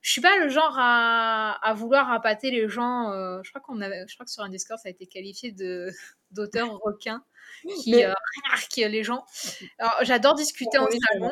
[0.01, 3.11] je suis pas le genre à, à vouloir appâter les gens.
[3.43, 5.89] je crois qu'on avait, je crois que sur un Discord ça a été qualifié de
[6.31, 7.23] d'auteur requin
[7.81, 8.05] qui mais...
[8.05, 8.13] euh,
[8.87, 9.25] les gens.
[9.77, 11.31] Alors, j'adore discuter en salon.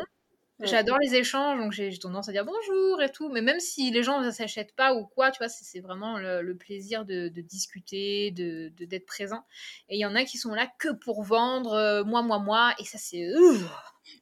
[0.59, 3.29] J'adore les échanges, donc j'ai tendance à dire bonjour et tout.
[3.29, 6.55] Mais même si les gens ne s'achètent pas ou quoi, tu vois, c'est vraiment le,
[6.55, 9.45] plaisir de, discuter, de d'être présent.
[9.87, 12.73] Et il y en a qui sont là que pour vendre, euh, moi, moi, moi.
[12.79, 13.23] Et ça, c'est.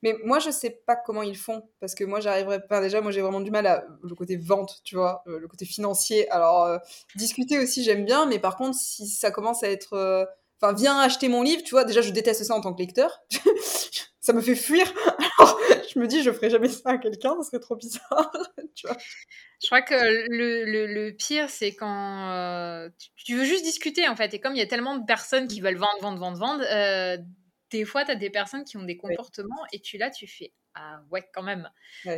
[0.04, 1.70] Mais moi, je sais pas comment ils font.
[1.80, 2.62] Parce que moi, j'arriverais.
[2.82, 5.66] Déjà, moi, j'ai vraiment du mal à le côté vente, tu vois, euh, le côté
[5.66, 6.30] financier.
[6.32, 6.78] Alors, euh,
[7.16, 8.26] discuter aussi, j'aime bien.
[8.26, 10.28] Mais par contre, si ça commence à être
[10.62, 11.84] Enfin, viens acheter mon livre, tu vois.
[11.84, 13.22] Déjà, je déteste ça en tant que lecteur.
[14.22, 14.86] ça me fait fuir.
[15.40, 15.60] Alors,
[15.94, 18.32] je me dis, je ferai jamais ça à quelqu'un, ça serait trop bizarre,
[18.76, 18.98] tu vois.
[19.62, 19.96] Je crois que
[20.30, 24.34] le, pire, c'est quand euh, tu, veux juste discuter, en fait.
[24.34, 27.18] Et comme il y a tellement de personnes qui veulent vendre, vendre, vendre, vendre, euh,
[27.72, 30.54] des fois, tu as des personnes qui ont des comportements et tu là, tu fais
[30.76, 31.70] ah ouais, quand même.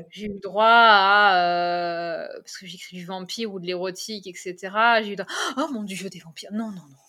[0.09, 1.37] J'ai eu droit à.
[1.37, 4.55] Euh, parce que j'écris du vampire ou de l'érotique, etc.
[5.03, 5.31] J'ai eu droit.
[5.57, 6.51] Oh mon dieu, des vampires.
[6.51, 7.06] Non, non, non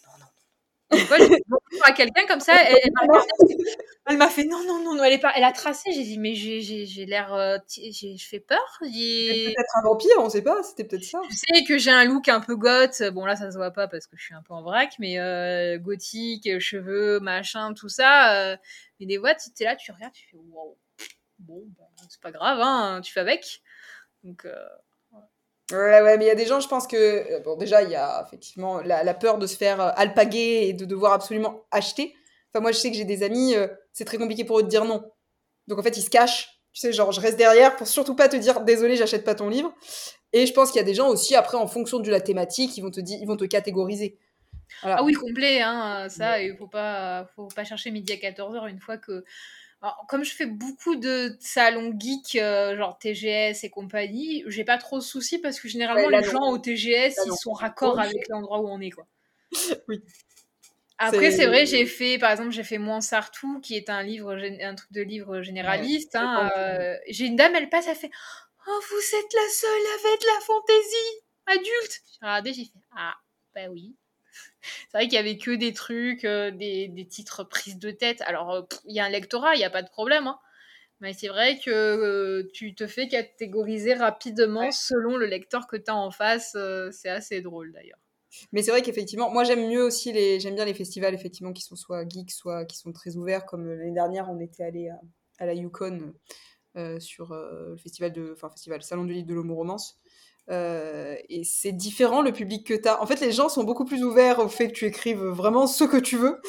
[0.97, 1.43] fois, j'ai
[1.85, 2.55] à quelqu'un comme ça,
[4.07, 5.93] elle, m'a fait non, non, non, elle, est pas, elle a tracé.
[5.93, 7.35] J'ai dit, mais j'ai l'air.
[7.35, 8.59] Euh, je fais peur.
[8.81, 11.21] Peut-être un vampire, on sait pas, c'était peut-être ça.
[11.31, 13.03] Je sais que j'ai un look un peu goth.
[13.13, 15.19] Bon, là, ça se voit pas parce que je suis un peu en vrac, mais
[15.19, 18.53] euh, gothique, cheveux, machin, tout ça.
[18.53, 18.57] Euh,
[19.01, 20.79] mais des fois, tu es là, tu regardes, tu fais wow.
[21.39, 23.63] Bon, bah, c'est pas grave, hein, tu fais avec.
[24.25, 24.47] Donc.
[25.71, 26.97] Ouais, ouais, mais il y a des gens, je pense que.
[26.97, 30.73] Euh, bon, déjà, il y a effectivement la, peur de se faire euh, alpaguer et
[30.73, 32.15] de devoir absolument acheter.
[32.51, 34.69] Enfin, moi, je sais que j'ai des amis, euh, c'est très compliqué pour eux de
[34.69, 35.05] dire non.
[35.67, 36.49] Donc, en fait, ils se cachent.
[36.73, 39.49] Tu sais, genre, je reste derrière pour surtout pas te dire désolé, j'achète pas ton
[39.49, 39.75] livre.
[40.33, 42.77] Et je pense qu'il y a des gens aussi, après, en fonction de la thématique,
[42.77, 44.19] ils vont te, dire, ils vont te catégoriser.
[44.83, 48.81] Ah oui, complet, hein, ça, il faut pas, faut pas chercher midi à 14h une
[48.81, 49.25] fois que
[50.09, 54.99] comme je fais beaucoup de salons geeks, euh, genre TGS et compagnie, j'ai pas trop
[54.99, 58.69] de soucis parce que généralement les gens au TGS ils sont raccords avec l'endroit où
[58.69, 59.07] on est quoi.
[59.89, 60.03] oui.
[60.99, 64.33] Après c'est vrai j'ai fait par exemple j'ai fait Moins Sartou qui est un livre
[64.35, 66.17] un truc de livre généraliste.
[66.17, 68.11] Hein, euh, j'ai une dame elle passe elle fait
[68.67, 72.03] oh vous êtes la seule avec de la fantaisie adulte.
[72.11, 73.15] J'ai regardé j'ai fait ah
[73.55, 73.95] bah oui
[74.63, 78.23] c'est vrai qu'il y avait que des trucs, euh, des, des, titres prises de tête.
[78.23, 80.27] Alors, euh, il y a un lectorat, il n'y a pas de problème.
[80.27, 80.39] Hein.
[81.01, 85.91] Mais c'est vrai que euh, tu te fais catégoriser rapidement selon le lecteur que tu
[85.91, 86.57] as en face.
[86.91, 88.01] c'est assez drôle d'ailleurs.
[88.53, 91.63] Mais c'est vrai qu'effectivement, moi j'aime mieux aussi les, j'aime bien les festivals effectivement qui
[91.63, 93.47] sont soit geeks, soit qui sont très ouverts.
[93.47, 95.01] Comme l'année dernière, on était allé à,
[95.39, 96.13] à, la Yukon
[96.99, 99.99] sur le festival de, enfin festival salon du livre de l'homo romance
[100.51, 103.03] euh, et c'est différent le public que tu as.
[103.03, 105.85] En fait, les gens sont beaucoup plus ouverts au fait que tu écrives vraiment ce
[105.85, 106.41] que tu veux,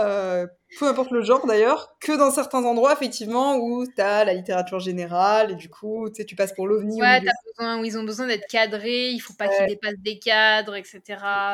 [0.00, 0.46] euh,
[0.80, 4.80] peu importe le genre d'ailleurs, que dans certains endroits, effectivement, où tu as la littérature
[4.80, 7.00] générale et du coup, tu sais, tu passes pour l'ovni.
[7.00, 10.74] Ouais, besoin, où ils ont besoin d'être cadrés, il faut pas qu'ils dépassent des cadres,
[10.74, 11.00] etc.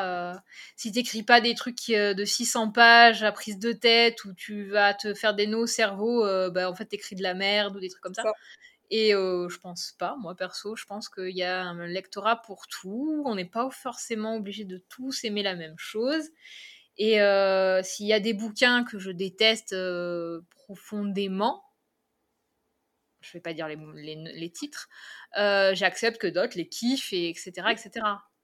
[0.03, 0.33] Euh,
[0.77, 4.95] si t'écris pas des trucs de 600 pages à prise de tête où tu vas
[4.95, 7.91] te faire des nœuds au cerveau, bah, en fait, t'écris de la merde ou des
[7.91, 8.23] trucs comme ça.
[8.91, 12.67] Et euh, je pense pas, moi perso, je pense qu'il y a un lectorat pour
[12.67, 13.23] tout.
[13.25, 16.29] On n'est pas forcément obligé de tous aimer la même chose.
[16.97, 21.65] Et euh, s'il y a des bouquins que je déteste euh, profondément,
[23.21, 24.89] je ne vais pas dire les, titres,
[25.37, 27.91] j'accepte que d'autres les kiffent, et etc., etc.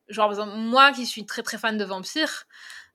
[0.09, 2.47] Genre, moi qui suis très très fan de vampires,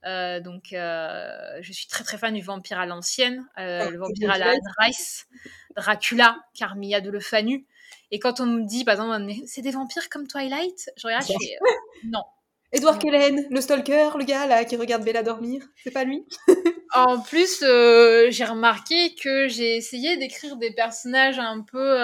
[0.06, 3.98] euh, donc euh, je suis très très fan du vampire à l'ancienne, euh, Ah, le
[3.98, 4.54] vampire à la.
[4.80, 5.28] Rice,
[5.76, 7.66] Dracula, Carmilla de Lefanu.
[8.12, 11.34] Et quand on me dit, par exemple, c'est des vampires comme Twilight, je regarde, je
[11.34, 11.58] fais,
[12.04, 12.24] non.
[12.74, 16.26] Edward Cullen, le stalker, le gars là qui regarde Bella dormir, c'est pas lui?
[16.94, 21.96] En plus, j'ai remarqué que j'ai essayé d'écrire des personnages un peu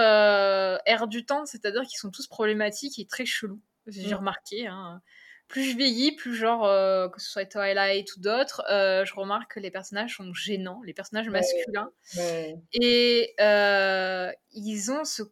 [0.85, 3.59] air du temps, c'est-à-dire qu'ils sont tous problématiques et très chelous.
[3.87, 4.17] J'ai Mm.
[4.17, 4.67] remarqué.
[4.67, 5.01] hein.
[5.47, 9.53] Plus je vieillis, plus genre, euh, que ce soit Twilight ou d'autres, euh, je remarque
[9.53, 11.89] que les personnages sont gênants, les personnages masculins.
[12.17, 12.55] Ouais.
[12.73, 15.23] Et euh, ils ont ce.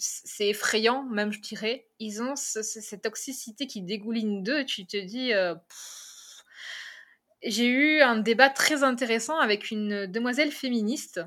[0.00, 1.88] C'est effrayant, même, je dirais.
[1.98, 4.64] Ils ont ce- ce- cette toxicité qui dégouline d'eux.
[4.64, 5.32] Tu te dis.
[5.32, 5.54] euh.
[7.42, 11.20] J'ai eu un débat très intéressant avec une demoiselle féministe.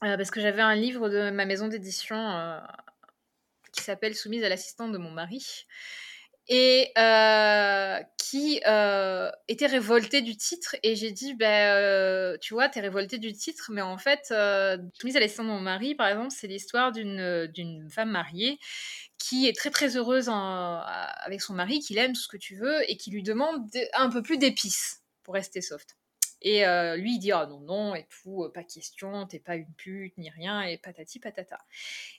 [0.00, 2.16] parce que j'avais un livre de ma maison d'édition
[3.72, 5.64] qui s'appelle Soumise à l'assistante de mon mari.
[6.48, 10.76] Et euh, qui euh, était révoltée du titre.
[10.82, 14.76] Et j'ai dit, ben, euh, tu vois, t'es révoltée du titre, mais en fait, euh,
[15.00, 18.58] Soumise à l'assistante de mon mari, par exemple, c'est l'histoire d'une d'une femme mariée
[19.18, 20.80] qui est très très heureuse en-
[21.24, 23.88] avec son mari, qui l'aime, tout ce que tu veux, et qui lui demande de-
[23.94, 25.96] un peu plus d'épices pour rester soft.
[26.44, 29.54] Et euh, lui, il dit Ah non, non, et tout, euh, pas question, t'es pas
[29.54, 31.58] une pute, ni rien, et patati patata.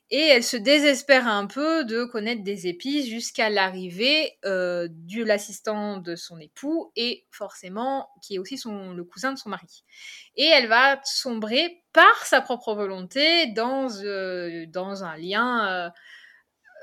[0.09, 5.97] Et elle se désespère un peu de connaître des épices jusqu'à l'arrivée euh, de l'assistant
[5.97, 9.83] de son époux, et forcément, qui est aussi son, le cousin de son mari.
[10.37, 15.91] Et elle va sombrer par sa propre volonté dans, euh, dans un lien.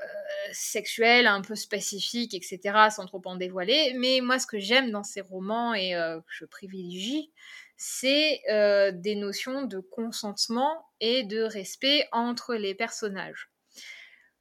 [0.01, 2.59] Euh, sexuel un peu spécifique, etc.,
[2.89, 3.93] sans trop en dévoiler.
[3.97, 7.31] Mais moi, ce que j'aime dans ces romans et euh, que je privilégie,
[7.77, 13.49] c'est euh, des notions de consentement et de respect entre les personnages.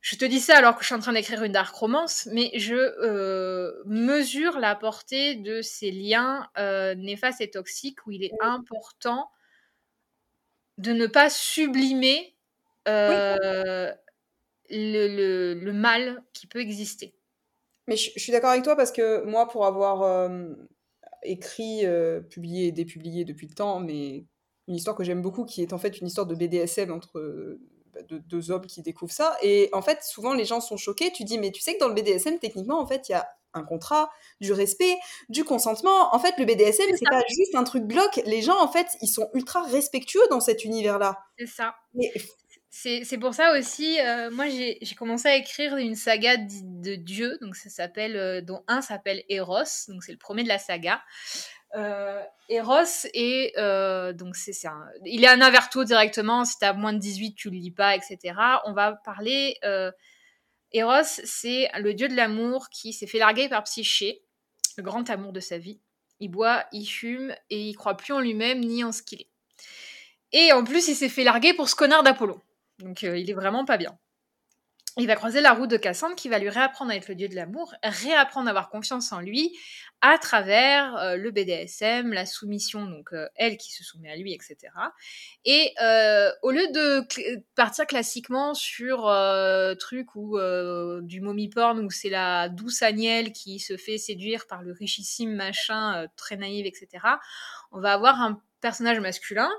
[0.01, 2.51] Je te dis ça alors que je suis en train d'écrire une dark romance, mais
[2.55, 6.49] je euh, mesure la portée de ces liens
[6.97, 9.31] néfastes et toxiques où il est important
[10.79, 12.35] de ne pas sublimer
[12.89, 13.93] euh,
[14.71, 17.15] le, le- le mal qui peut exister.
[17.87, 20.49] Mais je, je suis d'accord avec toi parce que moi, pour avoir euh,
[21.23, 24.25] écrit, euh, publié et dépublié depuis le temps, mais
[24.69, 27.59] une histoire que j'aime beaucoup, qui est en fait une histoire de BDSM entre
[27.93, 29.37] bah, deux, deux hommes qui découvrent ça.
[29.43, 31.11] Et en fait, souvent les gens sont choqués.
[31.13, 33.27] Tu dis, mais tu sais que dans le BDSM, techniquement, en fait, il y a
[33.53, 34.97] un contrat, du respect,
[35.29, 36.15] du consentement.
[36.15, 38.21] En fait, le BDSM, c'est pas juste un truc glauque.
[38.25, 41.19] Les gens, en fait, ils sont ultra respectueux dans cet univers-là.
[41.37, 41.75] C'est ça.
[41.95, 42.13] Mais
[42.73, 47.37] C'est pour ça aussi, euh, moi j'ai commencé à écrire une saga di- de dieux,
[47.41, 51.03] donc ça euh, dont un s'appelle Eros, donc c'est le premier de la saga.
[51.75, 53.57] Euh, Eros est
[54.15, 54.53] donc c'est
[55.05, 56.45] il est un averto directement.
[56.45, 58.35] Si t'as moins de 18, tu le lis pas, etc.
[58.65, 59.57] On va parler.
[60.73, 64.23] Eros, c'est le dieu de l'amour qui s'est fait larguer par Psyché,
[64.77, 65.81] le grand amour de sa vie.
[66.21, 69.31] Il boit, il fume et il croit plus en lui-même ni en ce qu'il est.
[70.33, 72.41] Et en plus, il s'est fait larguer pour ce connard d'Apollon.
[72.81, 73.99] Donc euh, il est vraiment pas bien.
[74.97, 77.29] Il va croiser la route de Cassandre qui va lui réapprendre à être le dieu
[77.29, 79.57] de l'amour, réapprendre à avoir confiance en lui
[80.01, 84.33] à travers euh, le BDSM, la soumission, donc euh, elle qui se soumet à lui,
[84.35, 84.57] etc.
[85.45, 85.73] Et
[86.43, 87.07] au lieu de
[87.55, 89.03] partir classiquement sur
[89.79, 90.39] truc ou
[91.03, 95.35] du mommy porn où c'est la douce Agnelle qui se fait séduire par le richissime
[95.35, 97.07] machin très naïf, etc.
[97.71, 99.51] On va avoir un personnage masculin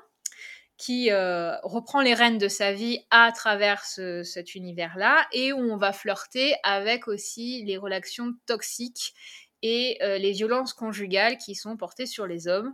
[0.82, 5.60] qui euh, reprend les rênes de sa vie à travers ce- cet univers-là et où
[5.60, 9.14] on va flirter avec aussi les relations toxiques
[9.62, 12.74] et euh, les violences conjugales qui sont portées sur les hommes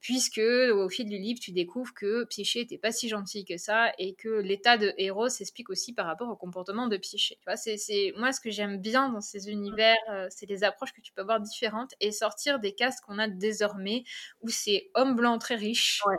[0.00, 3.92] puisque au fil du livre tu découvres que Psyché n'était pas si gentil que ça
[3.98, 7.38] et que l'état de héros s'explique aussi par rapport au comportement de Psyché.
[7.56, 11.12] C'est, moi ce que j'aime bien dans ces univers, euh, c'est les approches que tu
[11.12, 14.04] peux avoir différentes et sortir des castes qu'on a désormais
[14.42, 16.10] où c'est homme blanc très riche.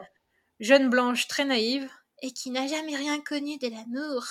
[0.59, 1.89] Jeune blanche très naïve
[2.21, 4.25] et qui n'a jamais rien connu de l'amour,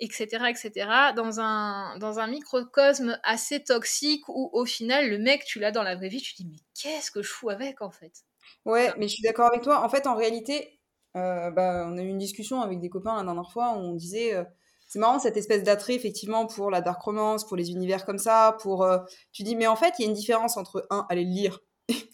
[0.00, 5.58] etc., etc., dans un, dans un microcosme assez toxique où au final le mec tu
[5.60, 7.90] l'as dans la vraie vie, tu te dis mais qu'est-ce que je fous avec en
[7.90, 8.24] fait?
[8.64, 9.84] Ouais, mais je suis d'accord avec toi.
[9.84, 10.80] En fait, en réalité,
[11.16, 13.94] euh, bah, on a eu une discussion avec des copains la dernière fois où on
[13.94, 14.44] disait, euh,
[14.88, 18.56] c'est marrant cette espèce d'attrait effectivement pour la dark romance, pour les univers comme ça,
[18.62, 18.98] pour, euh,
[19.32, 21.60] tu dis, mais en fait, il y a une différence entre un, aller le lire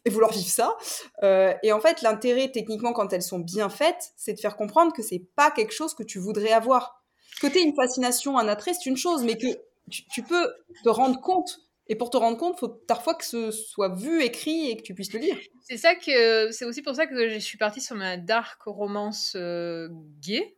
[0.04, 0.76] et vouloir vivre ça,
[1.22, 4.92] euh, et en fait, l'intérêt techniquement quand elles sont bien faites, c'est de faire comprendre
[4.92, 7.02] que c'est pas quelque chose que tu voudrais avoir.
[7.40, 9.46] Que t'aies une fascination, un attrait, c'est une chose, mais que
[9.90, 11.58] tu, peux te rendre compte.
[11.86, 14.94] Et pour te rendre compte, faut parfois que ce soit vu, écrit et que tu
[14.94, 15.36] puisses le lire.
[15.68, 19.34] C'est ça que c'est aussi pour ça que je suis partie sur ma dark romance
[19.36, 19.88] euh,
[20.20, 20.56] gay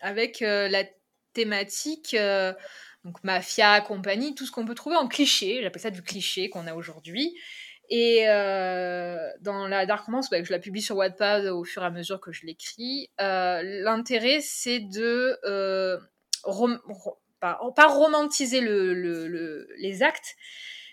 [0.00, 0.84] avec euh, la
[1.32, 2.16] thématique.
[3.04, 5.60] donc mafia, compagnie, tout ce qu'on peut trouver en cliché.
[5.62, 7.36] J'appelle ça du cliché qu'on a aujourd'hui.
[7.90, 8.24] Et
[9.40, 12.32] dans la Dark Romance, je la publie sur Wattpad au fur et à mesure que
[12.32, 13.10] je l'écris.
[13.18, 15.38] L'intérêt, c'est de
[17.40, 20.36] pas, romantiser les actes,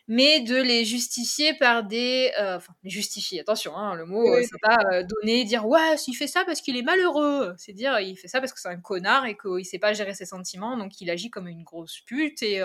[0.07, 2.31] mais de les justifier par des...
[2.39, 6.13] Euh, enfin, les justifier, attention, hein, le mot, c'est pas euh, donner, dire «ouais, il
[6.13, 8.79] fait ça parce qu'il est malheureux», c'est dire «il fait ça parce que c'est un
[8.79, 12.43] connard et qu'il sait pas gérer ses sentiments, donc il agit comme une grosse pute,
[12.43, 12.57] et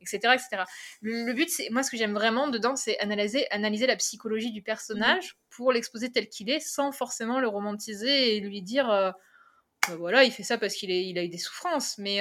[0.00, 0.64] etc., euh, etc.
[1.00, 4.62] Le, but, c'est moi, ce que j'aime vraiment dedans, c'est analyser, analyser la psychologie du
[4.62, 9.14] personnage mmh pour l'exposer tel qu'il est, sans forcément le romantiser et lui dire bah,
[9.96, 12.20] voilà, il fait ça parce qu'il il a eu des souffrances», mais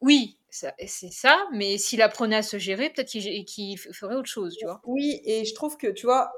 [0.00, 4.64] oui, c'est ça, mais s'il apprenait à se gérer, peut-être qu'il ferait autre chose, tu
[4.64, 4.80] vois.
[4.84, 6.32] Oui, et je trouve que, tu vois,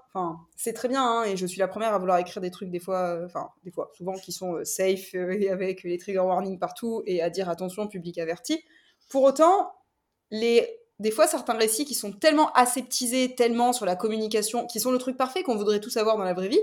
[0.57, 2.81] c'est très bien, hein, et je suis la première à vouloir écrire des trucs des
[2.81, 6.20] fois, euh, enfin, des fois, souvent qui sont euh, safe euh, et avec les trigger
[6.20, 8.62] warnings partout et à dire attention, public averti.
[9.09, 9.73] Pour autant,
[10.31, 14.90] les des fois, certains récits qui sont tellement aseptisés, tellement sur la communication, qui sont
[14.92, 16.61] le truc parfait qu'on voudrait tous avoir dans la vraie vie,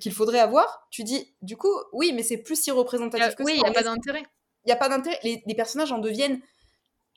[0.00, 3.58] qu'il faudrait avoir, tu dis, du coup, oui, mais c'est plus si représentatif que oui,
[3.58, 3.62] ça.
[3.62, 4.24] Oui, il n'y a pas d'intérêt
[4.66, 5.18] il n'y a pas d'intérêt.
[5.22, 6.40] Les, personnages en deviennent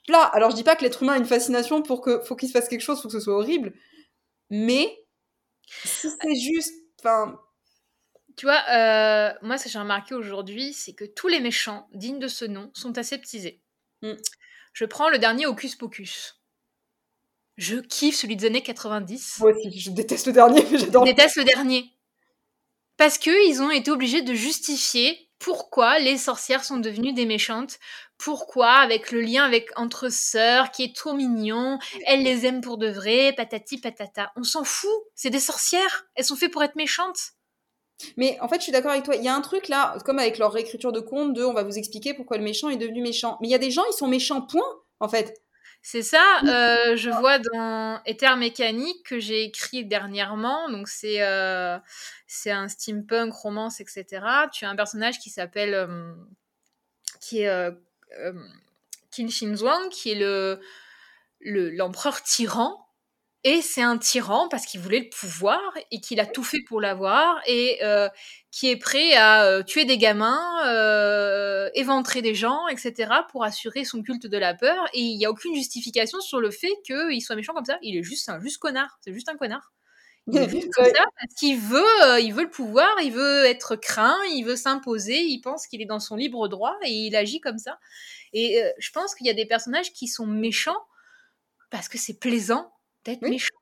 [0.07, 0.23] plats.
[0.23, 2.53] Alors, je dis pas que l'être humain a une fascination pour que faut qu'il se
[2.53, 3.73] fasse quelque chose, faut que ce soit horrible.
[4.49, 5.05] Mais
[5.67, 6.73] si c'est juste.
[6.99, 7.39] Enfin.
[8.35, 12.19] Tu vois, euh, moi, ce que j'ai remarqué aujourd'hui, c'est que tous les méchants dignes
[12.19, 13.61] de ce nom sont aseptisés.
[14.01, 14.13] Mm.
[14.73, 16.41] Je prends le dernier Hocus Pocus.
[17.57, 19.39] Je kiffe celui des années 90.
[19.41, 21.05] Moi aussi, je déteste le dernier, j'adore.
[21.05, 21.93] Je déteste le dernier.
[22.95, 27.79] Parce qu'ils ont été obligés de justifier pourquoi les sorcières sont devenues des méchantes,
[28.17, 32.77] pourquoi, avec le lien avec entre sœurs qui est trop mignon, elles les aiment pour
[32.77, 34.31] de vrai, patati patata.
[34.35, 37.31] On s'en fout, c'est des sorcières, elles sont faites pour être méchantes.
[38.17, 39.15] Mais en fait, je suis d'accord avec toi.
[39.15, 41.63] Il y a un truc là, comme avec leur réécriture de conte, de on va
[41.63, 43.37] vous expliquer pourquoi le méchant est devenu méchant.
[43.41, 44.63] Mais il y a des gens, ils sont méchants, point,
[44.99, 45.41] en fait.
[45.81, 50.69] C'est ça, euh, je vois dans Ether Mécanique que j'ai écrit dernièrement.
[50.69, 51.77] Donc, c'est euh,
[52.47, 54.05] un steampunk, romance, etc.
[54.51, 55.73] Tu as un personnage qui s'appelle.
[55.73, 56.13] Euh,
[57.21, 57.71] qui est.
[59.11, 60.59] Qin Shinzhuang, qui est le
[61.41, 62.88] l'empereur tyran
[63.45, 66.81] et c'est un tyran parce qu'il voulait le pouvoir et qu'il a tout fait pour
[66.81, 68.09] l'avoir et euh,
[68.51, 73.09] qui est prêt à euh, tuer des gamins, euh, éventrer des gens, etc.
[73.31, 74.85] pour assurer son culte de la peur.
[74.93, 77.77] Et il n'y a aucune justification sur le fait qu'il soit méchant comme ça.
[77.81, 78.99] Il est juste un juste connard.
[78.99, 79.71] C'est juste un connard.
[80.27, 83.77] Il est juste comme ça parce qu'il veut, il veut le pouvoir, il veut être
[83.77, 87.39] craint, il veut s'imposer, il pense qu'il est dans son libre droit et il agit
[87.39, 87.79] comme ça.
[88.33, 90.83] Et je pense qu'il y a des personnages qui sont méchants
[91.69, 92.73] parce que c'est plaisant
[93.05, 93.55] d'être méchant.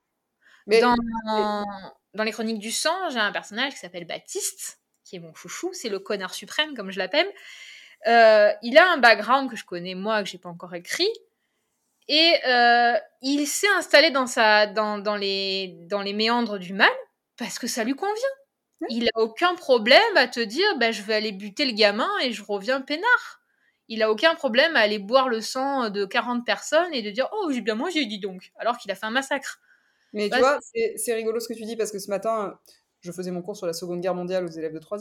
[0.67, 0.81] Mais...
[0.81, 0.95] Dans,
[2.13, 5.71] dans les Chroniques du sang, j'ai un personnage qui s'appelle Baptiste, qui est mon chouchou,
[5.73, 7.31] c'est le connard suprême, comme je l'appelle.
[8.07, 11.09] Euh, il a un background que je connais moi, que j'ai pas encore écrit.
[12.07, 16.91] Et euh, il s'est installé dans, sa, dans, dans, les, dans les méandres du mal
[17.37, 18.13] parce que ça lui convient.
[18.89, 22.31] Il a aucun problème à te dire bah, je vais aller buter le gamin et
[22.31, 23.41] je reviens peinard
[23.87, 27.29] il a aucun problème à aller boire le sang de 40 personnes et de dire
[27.31, 29.59] oh j'ai bien mangé dis donc alors qu'il a fait un massacre.
[30.13, 30.59] Mais tu vois
[30.95, 32.59] c'est rigolo ce que tu dis parce que ce matin
[33.01, 34.99] je faisais mon cours sur la Seconde Guerre mondiale aux élèves de 3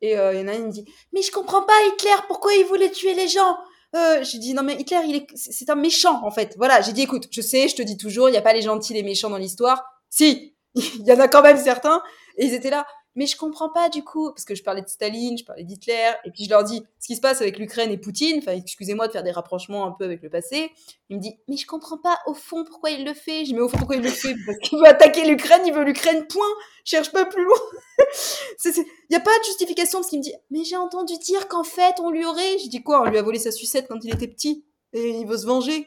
[0.00, 2.16] et euh, il y en a une qui me dit mais je comprends pas Hitler
[2.28, 3.56] pourquoi il voulait tuer les gens?
[3.96, 6.92] Euh, j'ai dit non mais Hitler il est c'est un méchant en fait voilà j'ai
[6.92, 9.04] dit écoute je sais je te dis toujours il n'y a pas les gentils les
[9.04, 12.02] méchants dans l'histoire si il y en a quand même certains
[12.36, 14.88] et ils étaient là mais je comprends pas du coup, parce que je parlais de
[14.88, 17.90] Staline, je parlais d'Hitler, et puis je leur dis ce qui se passe avec l'Ukraine
[17.90, 20.72] et Poutine, enfin excusez-moi de faire des rapprochements un peu avec le passé.
[21.10, 23.44] Il me dit, mais je comprends pas au fond pourquoi il le fait.
[23.44, 24.34] Je mais au fond pourquoi il le fait?
[24.46, 26.46] Parce qu'il veut attaquer l'Ukraine, il veut l'Ukraine, point.
[26.84, 27.58] cherche pas plus loin.
[28.64, 31.64] Il n'y a pas de justification, parce qu'il me dit, mais j'ai entendu dire qu'en
[31.64, 32.58] fait on lui aurait.
[32.58, 33.02] Je dis quoi?
[33.02, 35.86] On lui a volé sa sucette quand il était petit, et il veut se venger.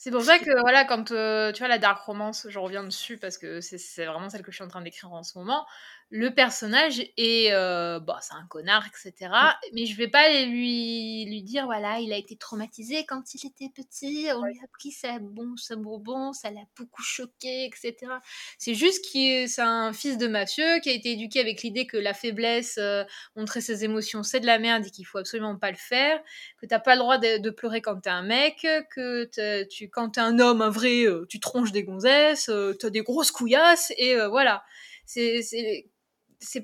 [0.00, 3.18] C'est pour ça que, voilà, quand euh, tu vois la dark romance, je reviens dessus
[3.18, 5.66] parce que c'est vraiment celle que je suis en train d'écrire en ce moment
[6.10, 9.30] le personnage est euh, bon c'est un connard etc
[9.74, 13.68] mais je vais pas lui lui dire voilà il a été traumatisé quand il était
[13.74, 18.10] petit on lui a pris sa bon sa bourbon ça l'a beaucoup choqué etc
[18.56, 21.98] c'est juste qu'il c'est un fils de mafieux qui a été éduqué avec l'idée que
[21.98, 23.04] la faiblesse euh,
[23.36, 26.18] montrer ses émotions c'est de la merde et qu'il faut absolument pas le faire
[26.58, 30.20] que t'as pas le droit de, pleurer quand t'es un mec que tu quand t'es
[30.20, 34.64] un homme un vrai euh, tu tronches des gonzesses t'as des grosses couillasses et voilà.
[35.06, 35.86] C'est c'est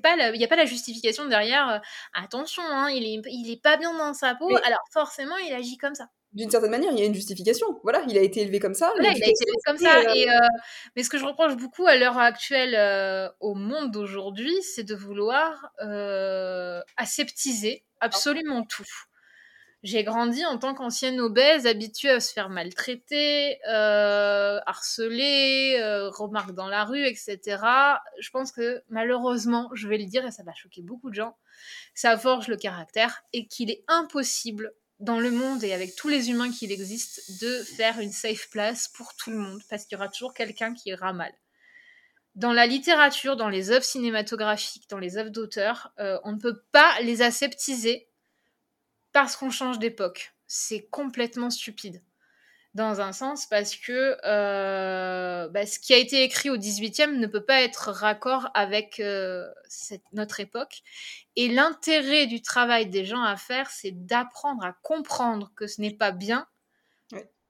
[0.01, 1.79] pas il n'y a pas la justification derrière euh,
[2.13, 5.77] attention hein, il est il est pas bien dans sa peau alors forcément il agit
[5.77, 6.09] comme ça.
[6.33, 7.79] D'une certaine manière il y a une justification.
[7.83, 10.13] Voilà il a été élevé comme ça voilà, il a été élevé comme ça euh,
[10.13, 10.47] et, euh,
[10.95, 12.75] mais ce que je reproche beaucoup à l'heure actuelle
[13.39, 15.71] au monde d'aujourd'hui c'est de vouloir
[16.97, 18.85] aseptiser absolument tout
[19.85, 26.09] J'ai grandi en tant qu'ancienne obèse, habituée à se faire maltraiter, euh, harceler, euh,
[26.53, 27.39] dans la rue, etc.
[28.19, 31.37] Je pense que malheureusement, je vais le dire et ça va choquer beaucoup de gens,
[31.93, 36.31] ça forge le caractère et qu'il est impossible dans le monde et avec tous les
[36.31, 40.01] humains qu'il existe de faire une safe place pour tout le monde parce qu'il y
[40.01, 41.31] aura toujours quelqu'un qui ira mal.
[42.33, 46.63] Dans la littérature, dans les œuvres cinématographiques, dans les œuvres d'auteurs, euh, on ne peut
[46.71, 48.09] pas les aseptiser
[49.15, 50.33] parce qu'on change d'époque.
[50.45, 52.03] C'est complètement stupide.
[52.73, 57.25] Dans un sens, parce que euh, bah, ce qui a été écrit au 18e ne
[57.25, 59.47] peut pas être raccord avec euh,
[60.11, 60.81] notre époque.
[61.37, 65.95] Et l'intérêt du travail des gens à faire, c'est d'apprendre à comprendre que ce n'est
[65.95, 66.45] pas bien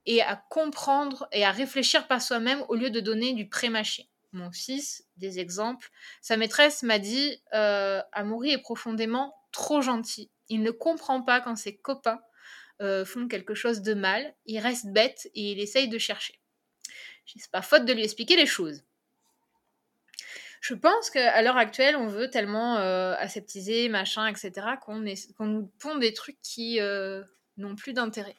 [0.05, 4.07] et à comprendre et à réfléchir par soi-même au lieu de donner du pré-mâché.
[4.33, 5.89] Mon fils, des exemples.
[6.21, 10.29] Sa maîtresse m'a dit euh, Amaury est profondément trop gentil.
[10.49, 12.21] Il ne comprend pas quand ses copains
[12.81, 14.35] euh, font quelque chose de mal.
[14.45, 16.39] Il reste bête et il essaye de chercher.
[17.25, 18.83] C'est pas faute de lui expliquer les choses.
[20.61, 25.95] Je pense qu'à l'heure actuelle, on veut tellement euh, aseptiser, machin, etc., qu'on nous pond
[25.97, 27.23] des trucs qui euh,
[27.57, 28.37] n'ont plus d'intérêt.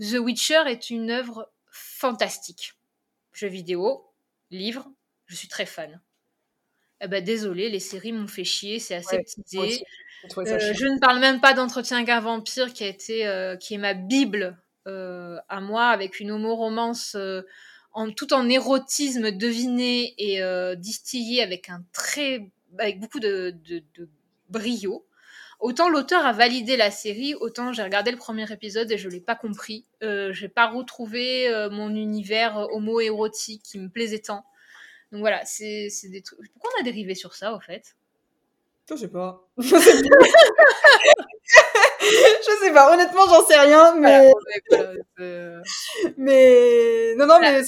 [0.00, 2.74] The Witcher est une œuvre fantastique.
[3.32, 4.12] Jeux vidéo,
[4.50, 4.86] livre,
[5.26, 6.00] je suis très fan.
[7.00, 9.82] Eh ben, désolé, les séries m'ont fait chier, c'est aseptisé.
[10.38, 13.74] Euh, je ne parle même pas d'entretien avec un vampire qui a été, euh, qui
[13.74, 17.16] est ma bible euh, à moi, avec une homo-romance
[17.92, 20.40] en, tout en érotisme deviné et
[20.76, 24.08] distillé avec un très, avec beaucoup de, de, de
[24.48, 25.04] brio.
[25.58, 29.20] Autant l'auteur a validé la série, autant j'ai regardé le premier épisode et je l'ai
[29.20, 29.86] pas compris.
[30.02, 34.44] Euh, j'ai pas retrouvé mon univers homo-érotique qui me plaisait tant.
[35.12, 36.38] Donc voilà, c'est des trucs.
[36.52, 37.96] Pourquoi on a dérivé sur ça, au fait?
[38.88, 39.42] Je sais pas.
[39.58, 39.64] je
[42.60, 44.30] sais pas, honnêtement, j'en sais rien, mais.
[46.16, 47.14] mais.
[47.16, 47.62] Non, non, mais.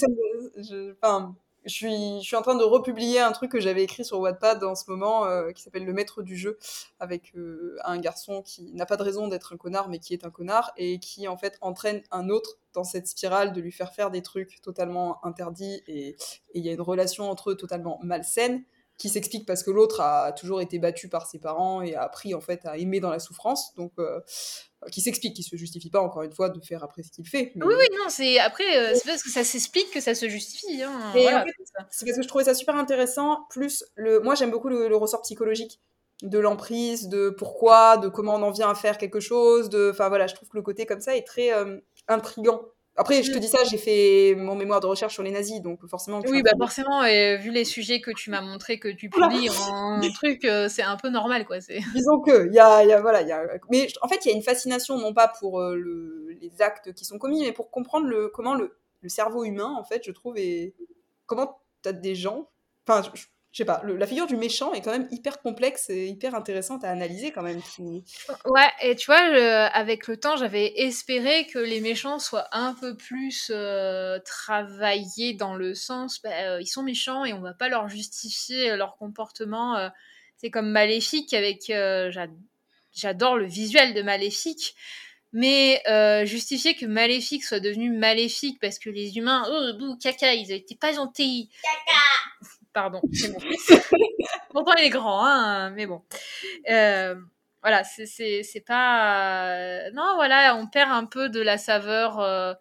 [1.01, 1.35] Enfin,
[1.65, 4.63] je suis, je suis en train de republier un truc que j'avais écrit sur Wattpad
[4.63, 6.57] en ce moment euh, qui s'appelle Le Maître du jeu,
[6.99, 10.25] avec euh, un garçon qui n'a pas de raison d'être un connard, mais qui est
[10.25, 13.93] un connard, et qui en fait entraîne un autre dans cette spirale de lui faire
[13.93, 16.15] faire des trucs totalement interdits, et
[16.53, 18.63] il y a une relation entre eux totalement malsaine
[18.99, 22.35] qui s'explique parce que l'autre a toujours été battu par ses parents et a appris
[22.35, 23.73] en fait à aimer dans la souffrance.
[23.75, 24.19] Donc, euh,
[24.91, 27.53] qui s'explique, qui se justifie pas encore une fois de faire après ce qu'il fait.
[27.55, 30.83] Oui, oui, non, c'est après, euh, c'est parce que ça s'explique que ça se justifie.
[30.83, 30.99] Hein.
[31.13, 33.45] c'est parce que je trouvais ça super intéressant.
[33.49, 35.79] Plus le, moi j'aime beaucoup le, ressort psychologique
[36.21, 40.09] de l'emprise, de pourquoi, de comment on en vient à faire quelque chose, de, enfin
[40.09, 41.79] voilà, je trouve que le côté comme ça est très euh,
[42.09, 42.61] intrigant
[42.99, 43.39] après, je te mm.
[43.39, 46.19] dis ça, j'ai fait mon mémoire de recherche sur les nazis, donc forcément.
[46.27, 50.01] Oui, bah forcément, et vu les sujets que tu m'as montré que tu publies en
[50.13, 51.59] truc, euh, c'est un peu normal, quoi.
[51.95, 53.41] Disons que, il y a, y a, voilà, y a...
[53.71, 56.91] mais en fait, il y a une fascination non pas pour euh, le, les actes
[56.91, 60.11] qui sont commis, mais pour comprendre le, comment le, le cerveau humain, en fait, je
[60.11, 60.75] trouve, et
[61.25, 62.49] comment t'as des gens,
[62.85, 63.21] enfin, je,
[63.51, 66.83] je sais pas, la figure du méchant est quand même hyper complexe et hyper intéressante
[66.83, 67.61] à analyser quand même.
[68.45, 72.95] Ouais, et tu vois, avec le temps, j'avais espéré que les méchants soient un peu
[72.95, 77.69] plus euh, travaillés dans le sens, bah, euh, ils sont méchants et on va pas
[77.69, 79.75] leur justifier leur comportement.
[79.77, 79.89] Euh,
[80.37, 81.71] c'est comme Maléfique, avec,
[82.91, 84.75] j'adore le visuel de Maléfique.
[85.33, 85.81] Mais
[86.25, 90.75] justifier que Maléfique soit devenu maléfique parce que les humains, oh, bouh, caca, ils étaient
[90.75, 91.49] pas gentils.
[91.61, 92.18] Caca
[92.73, 93.39] Pardon, c'est mon
[94.51, 96.01] Pourtant, il est grand, hein, mais bon.
[96.69, 97.15] Euh,
[97.61, 99.89] voilà, c'est pas.
[99.91, 102.19] Non, voilà, on perd un peu de la saveur.
[102.19, 102.53] Euh,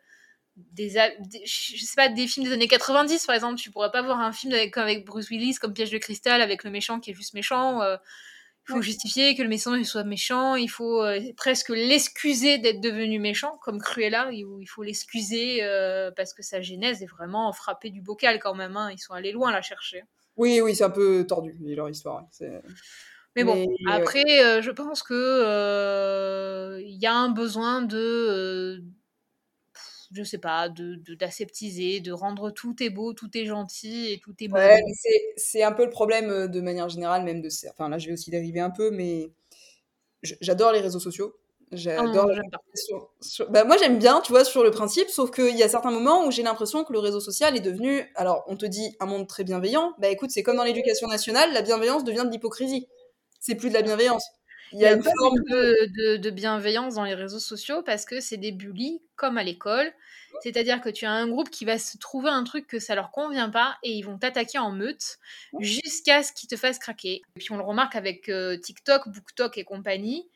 [0.56, 3.60] des, je sais pas, des films des années 90, par exemple.
[3.60, 6.64] Tu pourrais pas voir un film avec, avec Bruce Willis, comme Piège de cristal, avec
[6.64, 7.80] le méchant qui est juste méchant.
[7.82, 7.96] Euh,
[8.68, 11.02] il faut justifier que le méchant soit méchant, il faut
[11.36, 15.60] presque l'excuser d'être devenu méchant, comme Cruella, où il faut l'excuser
[16.16, 18.76] parce que sa genèse est vraiment frappée du bocal quand même.
[18.76, 18.90] Hein.
[18.92, 20.04] Ils sont allés loin la chercher.
[20.36, 22.26] Oui, oui, c'est un peu tordu, leur histoire.
[23.36, 28.82] Mais bon, après, je pense que il y a un besoin de,
[30.12, 34.34] je sais pas, de d'aseptiser, de, rendre tout est beau, tout est gentil et tout
[34.40, 34.56] est bon.
[34.56, 34.82] Ouais,
[35.36, 37.48] c'est un peu le problème de manière générale, même de.
[37.70, 39.30] Enfin, là, je vais aussi dériver un peu, mais
[40.22, 41.34] j'adore les réseaux sociaux.
[41.70, 45.68] J'adore ah, bah, moi, j'aime bien, tu vois, sur le principe, sauf qu'il y a
[45.68, 48.10] certains moments où j'ai l'impression que le réseau social est devenu.
[48.14, 49.92] Alors, on te dit un monde très bienveillant.
[49.98, 52.88] Bah écoute, c'est comme dans l'éducation nationale, la bienveillance devient de l'hypocrisie.
[53.38, 54.24] C'est plus de la bienveillance.
[54.72, 58.36] Il y a, une forme de, de, bienveillance dans les réseaux sociaux parce que c'est
[58.36, 59.92] des bullies comme à l'école.
[60.42, 63.10] C'est-à-dire que tu as un groupe qui va se trouver un truc que ça leur
[63.10, 65.18] convient pas et ils vont t'attaquer en meute
[65.58, 67.22] jusqu'à ce qu'ils te fassent craquer.
[67.36, 70.28] Et puis on le remarque avec euh, TikTok, BookTok et compagnie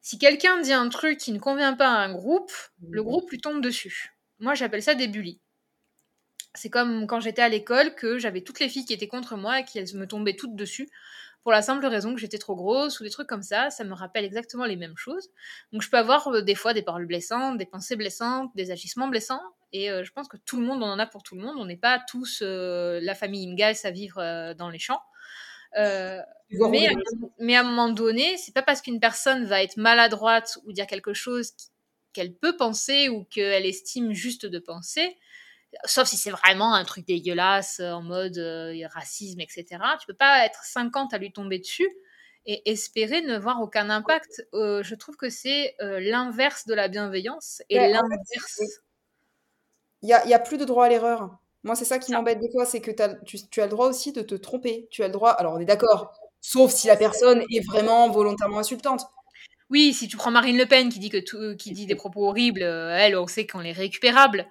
[0.00, 2.52] Si quelqu'un dit un truc qui ne convient pas à un groupe,
[2.90, 3.06] le Mhm.
[3.06, 4.14] groupe lui tombe dessus.
[4.40, 5.40] Moi, j'appelle ça des bullies.
[6.54, 9.60] C'est comme quand j'étais à l'école que j'avais toutes les filles qui étaient contre moi
[9.60, 10.88] et qui elles me tombaient toutes dessus
[11.48, 13.70] pour la simple raison que j'étais trop grosse ou des trucs comme ça.
[13.70, 15.30] Ça me rappelle exactement les mêmes choses.
[15.72, 19.08] Donc je peux avoir euh, des fois des paroles blessantes, des pensées blessantes, des agissements
[19.08, 19.40] blessants.
[19.72, 21.56] Et euh, je pense que tout le monde, on en a pour tout le monde.
[21.58, 25.00] On n'est pas tous euh, la famille Ingalls à vivre dans les champs.
[25.78, 26.20] Euh,
[26.50, 26.90] mais, à,
[27.38, 30.86] mais à un moment donné, c'est pas parce qu'une personne va être maladroite ou dire
[30.86, 31.52] quelque chose
[32.12, 35.16] qu'elle peut penser ou qu'elle estime juste de penser,
[35.84, 39.64] sauf si c'est vraiment un truc dégueulasse euh, en mode euh, racisme, etc.
[40.00, 41.88] Tu peux pas être 50 à lui tomber dessus
[42.46, 44.46] et espérer ne voir aucun impact.
[44.54, 48.60] Euh, je trouve que c'est euh, l'inverse de la bienveillance et Ouais, en fait, l'inverse.
[50.02, 51.38] Il y a, y a plus de droit à l'erreur.
[51.64, 53.88] Moi, c'est ça qui m'embête des fois, c'est que t'as- tu, tu as le droit
[53.88, 54.86] aussi de te tromper.
[54.90, 55.30] Tu as le droit.
[55.30, 56.12] Alors, on est d'accord.
[56.40, 59.02] Sauf si la personne est vraiment volontairement insultante.
[59.70, 62.26] Oui, si tu prends Marine Le Pen qui dit, que tout- qui dit des propos
[62.28, 64.46] horribles, euh, elle, on sait qu'on est récupérable.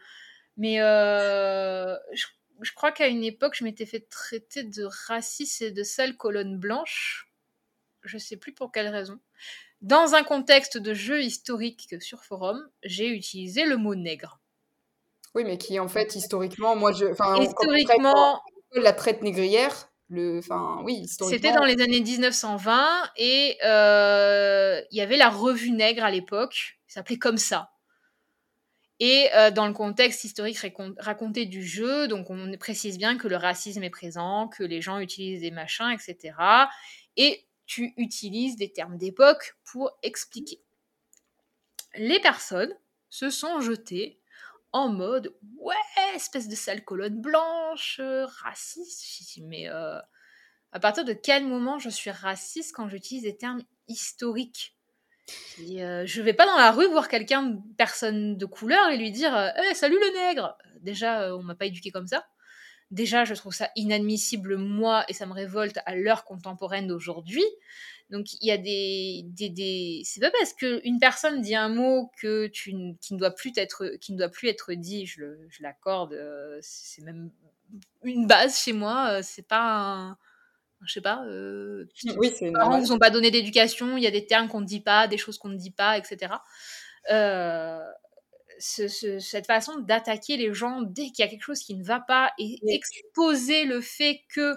[0.58, 2.26] Mais euh, je,
[2.62, 6.58] je crois qu'à une époque, je m'étais fait traiter de raciste et de sale colonne
[6.58, 7.32] blanche.
[8.04, 9.20] Je sais plus pour quelle raison.
[9.82, 14.40] Dans un contexte de jeu historique sur forum, j'ai utilisé le mot nègre.
[15.36, 17.06] Oui, mais qui en fait, historiquement, moi, je.
[17.06, 18.42] Traite Historiquement,
[18.74, 20.40] la traite négrière, le.
[20.40, 21.38] Enfin, oui, historiquement.
[21.38, 26.80] C'était dans les années 1920 et euh, il y avait la revue Nègre à l'époque,
[26.88, 27.70] ça s'appelait comme ça.
[29.00, 33.28] Et euh, dans le contexte historique racon- raconté du jeu, donc on précise bien que
[33.28, 36.70] le racisme est présent, que les gens utilisent des machins, etc.
[37.16, 40.62] Et tu utilises des termes d'époque pour expliquer.
[41.98, 42.74] Les personnes
[43.10, 44.22] se sont jetées
[44.74, 45.76] en mode ouais,
[46.16, 49.40] espèce de sale colonne blanche, euh, raciste.
[49.44, 50.00] Mais euh,
[50.74, 54.77] à partir de quel moment je suis raciste quand j'utilise des termes historiques?
[55.58, 59.12] Dit, euh, Je vais pas dans la rue voir quelqu'un, personne de couleur, et lui
[59.12, 62.26] dire euh, Eh, salut le nègre Déjà, euh, on m'a pas éduqué comme ça.
[62.92, 67.44] Déjà, je trouve ça inadmissible, moi, et ça me révolte à l'heure contemporaine d'aujourd'hui.
[68.10, 69.24] Donc, il y a des.
[69.26, 70.02] des, des...
[70.06, 73.98] C'est pas parce qu'une personne dit un mot que tu, qui, ne doit plus être,
[74.00, 75.24] qui ne doit plus être dit, je,
[75.60, 77.32] l'accorde, euh, c'est même
[78.04, 80.18] une base chez moi, c'est pas un.
[80.86, 81.24] Je sais pas.
[81.26, 81.86] euh,
[82.18, 82.82] Oui, les parents normal.
[82.82, 85.18] vous ont pas donné d'éducation, il y a des termes qu'on ne dit pas, des
[85.18, 86.34] choses qu'on ne dit pas, etc.
[87.12, 87.80] Euh,
[88.60, 91.84] ce- ce- cette façon d'attaquer les gens dès qu'il y a quelque chose qui ne
[91.84, 92.74] va pas et Oui.
[92.74, 94.56] exposer le fait que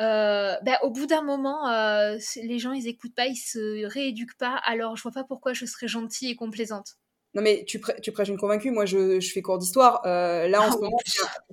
[0.00, 4.38] euh, ben, au bout d'un moment, euh, les gens ils écoutent pas, ils se rééduquent
[4.38, 6.94] pas, alors je vois pas pourquoi je serais gentille et complaisante.
[7.34, 8.70] Non, mais tu, prê- tu prêches une convaincue.
[8.72, 10.02] Moi, je, je fais cours d'histoire.
[10.04, 10.98] Euh, là, en Ah ce moment,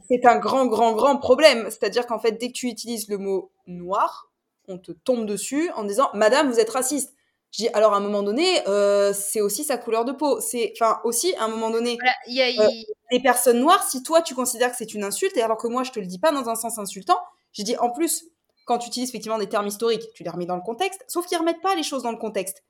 [0.09, 1.65] c'est un- grand, grand, grand problème.
[1.69, 4.31] C'est-à-dire qu'en fait, dès que tu utilises le mot noir,
[4.67, 7.13] on te tombe dessus en disant Madame, vous êtes raciste.
[7.51, 10.41] Je dis alors à un moment donné, euh, c'est aussi sa couleur de peau.
[10.41, 12.69] C'est, enfin, aussi à un moment donné, Voilà, il y a- Euh,
[13.11, 15.83] les personnes noires, si toi tu considères que c'est une insulte, et alors que moi
[15.83, 17.17] je te le dis pas dans un sens insultant,
[17.53, 18.25] j'ai dit en plus,
[18.65, 21.37] quand tu utilises effectivement des termes historiques, tu les remets dans le contexte, sauf qu'ils
[21.37, 22.63] remettent pas les choses dans le contexte.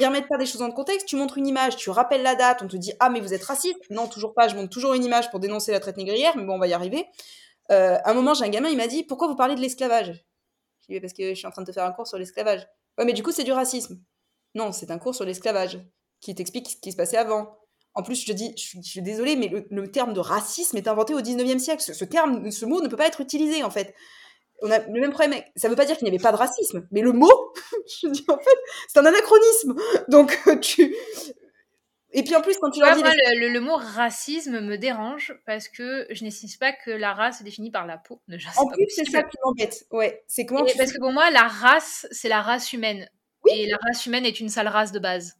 [0.00, 2.62] Ils remettent pas des choses le contexte, tu montres une image, tu rappelles la date,
[2.62, 3.78] on te dit ah mais vous êtes raciste.
[3.90, 6.54] Non, toujours pas, je montre toujours une image pour dénoncer la traite négrière, mais bon,
[6.54, 7.06] on va y arriver.
[7.70, 10.08] Euh, à un moment, j'ai un gamin, il m'a dit pourquoi vous parlez de l'esclavage?
[10.80, 12.16] Je dis Mais parce que je suis en train de te faire un cours sur
[12.16, 12.66] l'esclavage.
[12.96, 14.00] Ouais, mais du coup, c'est du racisme.
[14.54, 15.78] Non, c'est un cours sur l'esclavage
[16.20, 17.58] qui t'explique ce qui se passait avant.
[17.94, 21.12] En plus, je dis, je suis, je désolée, mais le, terme de racisme est inventé
[21.12, 21.82] au 19e siècle.
[21.82, 23.94] Ce terme, ce mot ne peut pas être utilisé, en fait.
[24.62, 25.40] On a le même problème.
[25.56, 27.30] Ça ne veut pas dire qu'il n'y avait pas de racisme, mais le mot,
[28.02, 28.58] je dis, en fait,
[28.88, 29.74] c'est un anachronisme.
[30.08, 30.94] Donc, euh, tu.
[32.12, 33.02] Et puis en plus, quand tu leur Ouais, dis.
[33.04, 37.40] moi, les- le, mot racisme me dérange parce que je n'estime pas que la race
[37.40, 38.20] est définie par la peau.
[38.56, 39.84] En plus, c'est ça qui m'embête.
[39.92, 42.72] Ouais, c'est comment Et tu parce fais- que pour moi, la race, c'est la race
[42.72, 43.08] humaine.
[43.44, 43.52] Oui.
[43.54, 45.36] Et la race humaine est une sale race de base.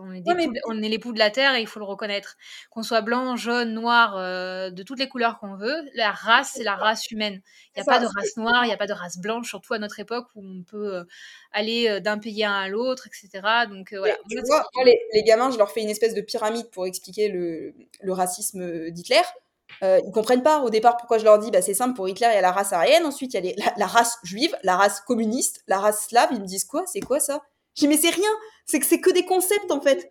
[0.00, 1.66] On, est des Ouais, mais- poux de- on est l'époux de la terre et il
[1.66, 2.36] faut le reconnaître.
[2.70, 6.64] Qu'on soit blanc, jaune, noir, euh, de toutes les couleurs qu'on veut, la race, c'est
[6.64, 7.40] la race humaine.
[7.76, 9.74] Il n'y a pas de race noire, il n'y a pas de race blanche, surtout
[9.74, 11.04] à notre époque où on peut euh,
[11.52, 13.66] aller euh, d'un pays à l'autre, etc.
[13.66, 14.16] Donc voilà.
[14.28, 16.86] Tu Moi, vois, moi, les, les gamins, je leur fais une espèce de pyramide pour
[16.86, 19.22] expliquer le, le racisme d'Hitler.
[19.82, 22.28] Euh, ils comprennent pas au départ pourquoi je leur dis bah, c'est simple pour Hitler
[22.30, 24.54] il y a la race aryenne ensuite il y a les- la, la race juive
[24.62, 26.84] la race communiste la race slave ils me disent quoi?
[26.86, 27.42] C'est quoi ça?
[27.74, 28.30] Je dis mais c'est rien
[28.66, 30.10] c'est que c'est que des concepts en fait.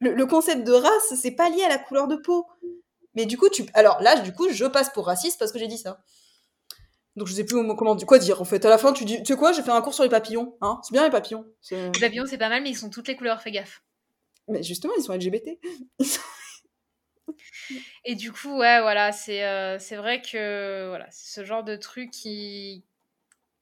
[0.00, 2.46] Le, le concept de race c'est pas lié à la couleur de peau.
[3.14, 5.68] Mais du coup tu alors là du coup je passe pour raciste parce que j'ai
[5.68, 6.02] dit ça.
[7.16, 8.64] Donc je sais plus comment quoi dire en fait.
[8.64, 10.56] À la fin tu dis tu sais quoi j'ai fait un cours sur les papillons
[10.60, 10.80] hein.
[10.82, 11.46] C'est bien les papillons.
[11.70, 13.82] Les papillons, c'est pas mal, mais ils sont toutes les couleurs, fais gaffe.
[14.48, 15.58] mais justement ils sont LGBT
[18.04, 21.76] Et du coup, ouais, voilà, c'est euh, c'est vrai que voilà, c'est ce genre de
[21.76, 22.84] truc qui,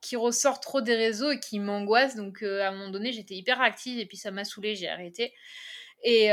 [0.02, 2.16] qui ressort trop des réseaux et qui m'angoisse.
[2.16, 5.32] Donc, à un moment donné, j'étais hyper active et puis ça m'a saoulée, j'ai arrêté.
[6.02, 6.28] Et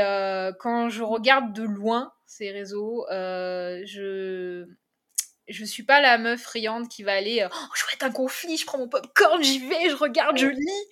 [0.58, 4.66] quand je regarde de loin ces réseaux, je
[5.48, 8.56] je suis pas la meuf friande qui va aller oh, je vais être un conflit,
[8.56, 10.86] je prends mon popcorn, j'y vais, je regarde, je lis.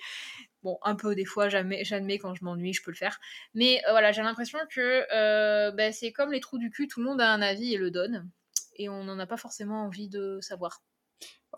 [0.64, 3.20] Bon, un peu des fois, jamais, j'admets quand je m'ennuie, je peux le faire.
[3.54, 7.20] Mais voilà, j'ai l'impression que bah, c'est comme les trous du cul, tout le monde
[7.20, 8.28] a un avis et le donne.
[8.76, 10.82] Et on n'en a pas forcément envie de savoir.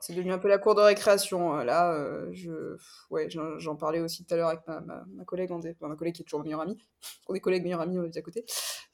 [0.00, 1.58] C'est devenu un peu la cour de récréation.
[1.58, 2.76] Euh, là, euh, je,
[3.10, 6.42] ouais, j'en parlais aussi tout à l'heure avec ma, collègue, ma collègue qui est toujours
[6.42, 6.78] meilleure amie.
[7.28, 8.44] On est collègues, meilleure amie, on est à côté.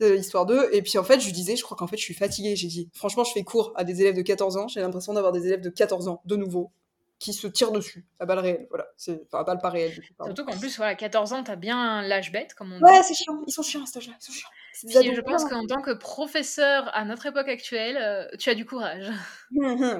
[0.00, 0.68] Histoire d'eux.
[0.72, 2.54] Et puis en fait, je disais, je crois qu'en fait, je suis fatiguée.
[2.54, 4.68] J'ai dit, franchement, je fais cours à des élèves de 14 ans.
[4.68, 6.70] J'ai l'impression d'avoir des élèves de 14 ans, de nouveau,
[7.18, 8.66] qui se tirent dessus à balles réelles.
[8.68, 9.98] Voilà, c'est enfin à balles pas réelles.
[10.24, 12.84] Surtout qu'en plus, voilà, 14 ans, t'as bien l'âge bête, comme on dit.
[12.84, 13.42] Ouais, c'est chiant.
[13.46, 14.14] Ils sont chiants à cet âge-là.
[14.20, 15.14] Ils sont chiants.
[15.14, 19.10] je pense qu'en tant que professeur à notre époque actuelle, euh, tu as du courage.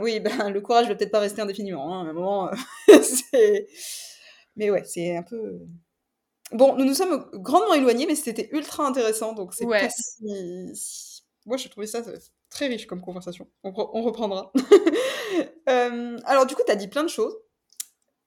[0.01, 1.95] oui, ben, le courage ne va peut-être pas rester indéfiniment.
[1.95, 2.57] Hein, à un moment, euh,
[4.57, 5.61] mais ouais, c'est un peu.
[6.53, 11.23] Bon, nous nous sommes grandement éloignés, mais c'était ultra intéressant, donc c'est pas si...
[11.45, 12.03] Moi, je trouvais ça
[12.57, 13.47] très riche comme conversation.
[13.65, 14.51] On, on reprendra.
[15.69, 17.37] euh, alors, du coup, tu as dit plein de choses.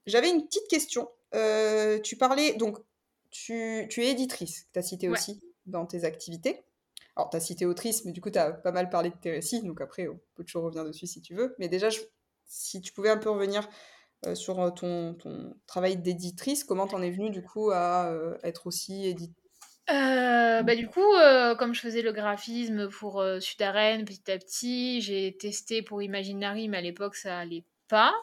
[0.05, 1.09] J'avais une petite question.
[1.33, 2.77] Euh, tu parlais, donc,
[3.31, 6.63] tu, tu es éditrice, tu as cité aussi dans tes activités.
[7.15, 9.31] Alors, tu as cité autrice, mais du coup, tu as pas mal parlé de tes
[9.31, 11.55] récits, donc après, on peut toujours revenir dessus si tu veux.
[11.57, 11.89] Mais déjà,
[12.45, 13.67] si tu pouvais un peu revenir
[14.27, 18.13] euh, sur ton, ton travail d'éditrice, comment t'en es venue du coup à
[18.43, 19.48] être aussi éditrice
[19.91, 21.05] euh, bah, du coup,
[21.57, 26.77] comme je faisais le graphisme pour Sudaren petit à petit, j'ai testé pour Imaginary, mais
[26.77, 28.13] à l'époque ça allait pas.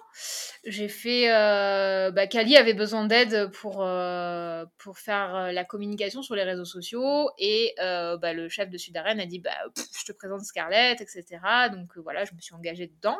[0.64, 1.30] J'ai fait.
[1.30, 6.44] Euh, bah, Kali avait besoin d'aide pour, euh, pour faire euh, la communication sur les
[6.44, 7.30] réseaux sociaux.
[7.38, 11.24] Et bah, le chef de Sudaren a dit bah, Je te présente Scarlett, etc.
[11.70, 13.18] Donc voilà, je me suis engagée dedans.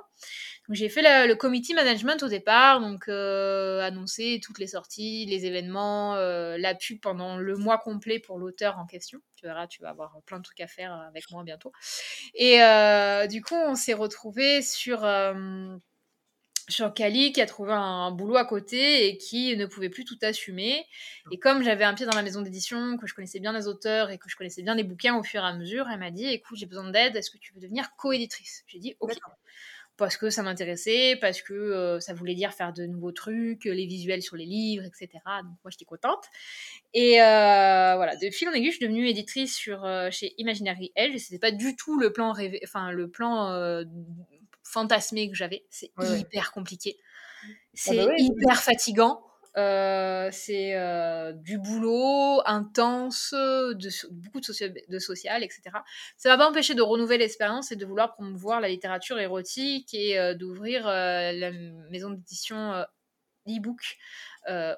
[0.69, 6.15] Donc j'ai fait le, committee management au départ, donc annoncer toutes les sorties, les événements,
[6.17, 9.21] la pub pendant le mois complet pour l'auteur en question.
[9.37, 11.73] Tu verras, tu vas avoir plein de trucs à faire avec moi bientôt.
[12.35, 12.59] Et
[13.29, 15.05] du coup, on s'est retrouvés sur
[16.69, 20.19] sur Kali qui a trouvé un, boulot à côté et qui ne pouvait plus tout
[20.23, 20.85] assumer.
[21.31, 24.11] Et comme j'avais un pied dans la maison d'édition, que je connaissais bien les auteurs
[24.11, 26.27] et que je connaissais bien les bouquins au fur et à mesure, elle m'a dit
[26.27, 28.65] écoute, j'ai besoin d'aide, est-ce que tu veux devenir coéditrice?
[28.67, 29.15] J'ai dit ok.
[29.97, 33.87] Parce que ça m'intéressait, parce que euh, ça voulait dire faire de nouveaux trucs, les
[33.87, 35.09] visuels sur les livres, etc.
[35.25, 36.25] Donc moi j'étais contente.
[36.93, 40.93] Et euh, voilà, de fil en aiguille, je suis devenue éditrice sur, euh, chez Imaginary
[40.97, 41.15] Edge.
[41.15, 43.85] Et c'était pas du tout le plan rêvé, enfin le plan
[44.77, 45.65] fantasmé que j'avais.
[45.71, 46.99] C'est hyper compliqué.
[46.99, 49.23] Ah c'est bah hyper fatigant.
[49.57, 55.63] Euh, c'est euh, du boulot intense, de, beaucoup de, de social, etc.
[56.19, 60.19] Ça va pas empêcher de renouveler l'expérience et de vouloir promouvoir la littérature érotique et
[60.19, 61.51] euh, d'ouvrir la
[61.91, 62.85] maison d'édition
[63.49, 63.97] e-book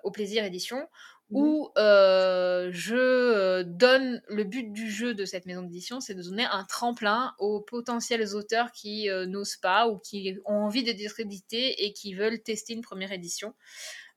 [0.04, 0.86] au plaisir édition.
[1.30, 6.22] Où euh, je euh, donne le but du jeu de cette maison d'édition, c'est de
[6.22, 10.92] donner un tremplin aux potentiels auteurs qui euh, n'osent pas ou qui ont envie de
[10.92, 13.54] discréditer et qui veulent tester une première édition.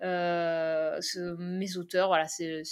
[0.02, 2.64] Ce, mes auteurs, voilà, c'est,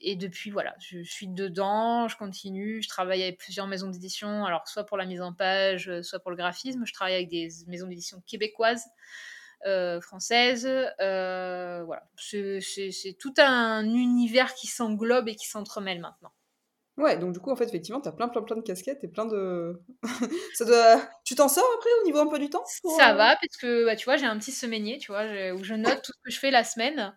[0.00, 4.66] et depuis, voilà, je suis dedans, je continue, je travaille avec plusieurs maisons d'édition, alors
[4.66, 7.86] soit pour la mise en page, soit pour le graphisme, je travaille avec des maisons
[7.86, 8.82] d'édition québécoises.
[9.66, 10.66] Euh, française.
[11.00, 16.32] Euh, voilà, c'est tout un univers qui s'englobe et qui s'entremêle maintenant.
[16.96, 19.08] Ouais, donc du coup, en fait, effectivement, tu as plein, plein, plein de casquettes et
[19.08, 19.82] plein de.
[20.54, 21.02] ça doit...
[21.24, 22.64] Tu t'en sors après au niveau un peu du temps
[22.96, 25.62] Ça euh, va, parce que bah, tu vois, j'ai un petit semainier, tu vois, où
[25.62, 27.14] je note tout ce que je fais la semaine.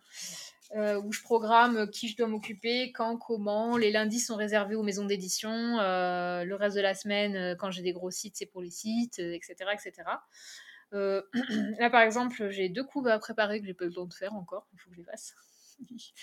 [0.75, 3.77] où je programme qui je dois m'occuper, quand, comment.
[3.77, 5.77] Les lundis sont réservés aux maisons d'édition.
[5.79, 9.55] le reste de la semaine, quand j'ai des gros sites, c'est pour les sites, etc.
[9.73, 10.03] etc.
[10.93, 11.21] Euh,
[11.79, 14.13] là, par exemple, j'ai deux coups à préparer que j'ai pas eu le temps de
[14.13, 14.67] faire encore.
[14.73, 15.33] Il faut que je les fasse.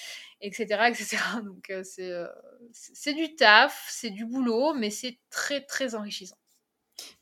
[0.40, 0.64] etc.
[0.88, 1.16] etc.
[1.44, 2.28] Donc, euh, euh,
[2.72, 6.36] c'est du taf, c'est du boulot, mais c'est très, très enrichissant.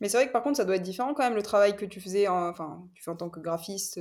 [0.01, 1.85] Mais c'est vrai que par contre, ça doit être différent quand même le travail que
[1.85, 3.97] tu faisais, en, enfin, tu fais en tant que graphiste,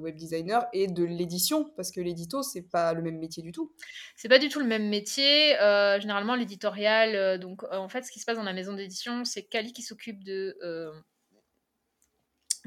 [0.00, 3.74] web designer et de l'édition, parce que l'édito, c'est pas le même métier du tout.
[4.16, 5.50] C'est pas du tout le même métier.
[6.00, 9.74] généralement, l'éditorial, donc en fait, ce qui se passe dans la maison d'édition, c'est Kali
[9.74, 10.56] qui s'occupe de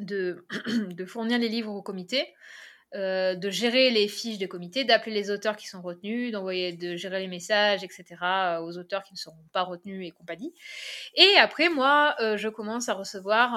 [0.06, 0.46] de,
[0.94, 2.28] de fournir les livres au comité,
[2.94, 6.98] euh, de gérer les fiches des comités, d'appeler les auteurs qui sont retenus, d'envoyer, de
[6.98, 8.04] gérer les messages, etc.
[8.22, 10.54] Euh, aux auteurs qui ne seront pas retenus et compagnie.
[11.16, 13.56] Et après, moi, euh, je commence à recevoir,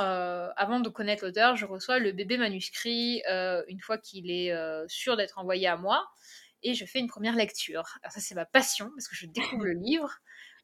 [0.57, 3.23] avant de connaître l'auteur, je reçois le bébé manuscrit
[3.67, 4.55] une fois qu'il est
[4.87, 6.07] sûr d'être envoyé à moi,
[6.63, 7.99] et je fais une première lecture.
[8.03, 10.15] Alors ça, c'est ma passion parce que je découvre le livre.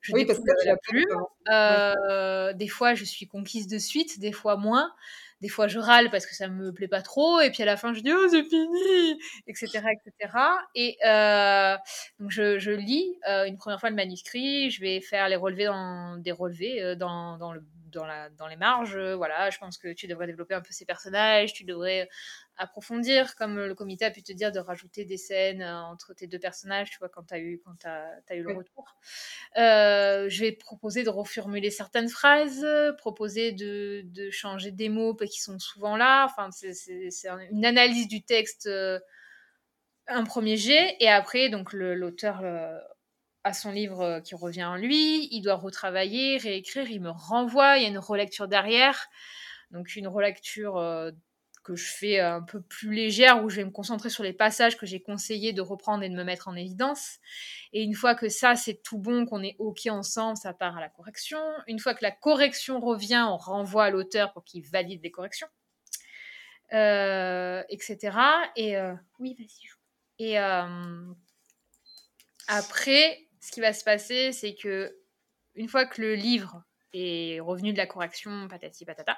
[0.01, 2.57] Je oui, découvre parce que la plume.
[2.57, 4.93] Des fois, je suis conquise de suite, des fois moins.
[5.41, 7.76] Des fois je râle parce que ça me plaît pas trop et puis à la
[7.76, 10.32] fin je dis oh c'est fini etc etc
[10.74, 11.76] et euh,
[12.18, 14.70] donc je, je lis euh, une première fois le manuscrit.
[14.70, 18.47] Je vais faire les relevés dans des relevés euh, dans, dans le dans, la, dans
[18.47, 22.09] les marges, voilà, je pense que tu devrais développer un peu ces personnages, tu devrais
[22.61, 26.39] approfondir, comme le comité a pu te dire, de rajouter des scènes entre tes deux
[26.39, 28.97] personnages, tu vois, quand tu as eu, quand as, as eu le retour.
[29.57, 32.67] Euh, je vais proposer de reformuler certaines phrases,
[32.99, 38.23] proposer de, de, changer des mots qui sont souvent là, enfin, c'est une analyse du
[38.23, 38.69] texte,
[40.07, 42.43] un premier jet, et après, donc, l'auteur
[43.45, 47.79] à son livre euh, qui revient en lui, il doit retravailler, réécrire, il me renvoie,
[47.79, 49.07] il y a une relecture derrière.
[49.71, 51.13] Donc une relecture euh,
[51.71, 54.77] que je fais un peu plus légère, où je vais me concentrer sur les passages
[54.77, 57.18] que j'ai conseillé de reprendre et de me mettre en évidence.
[57.73, 60.81] Et une fois que ça, c'est tout bon, qu'on est OK ensemble, ça part à
[60.81, 61.39] la correction.
[61.68, 65.47] Une fois que la correction revient, on renvoie à l'auteur pour qu'il valide les corrections,
[66.73, 68.16] euh, etc.
[68.57, 68.77] Et
[69.21, 69.68] oui, vas-y.
[70.18, 70.39] Et
[72.49, 74.97] après, ce qui va se passer, c'est que
[75.55, 79.16] une fois que le livre est revenu de la correction, patati patata,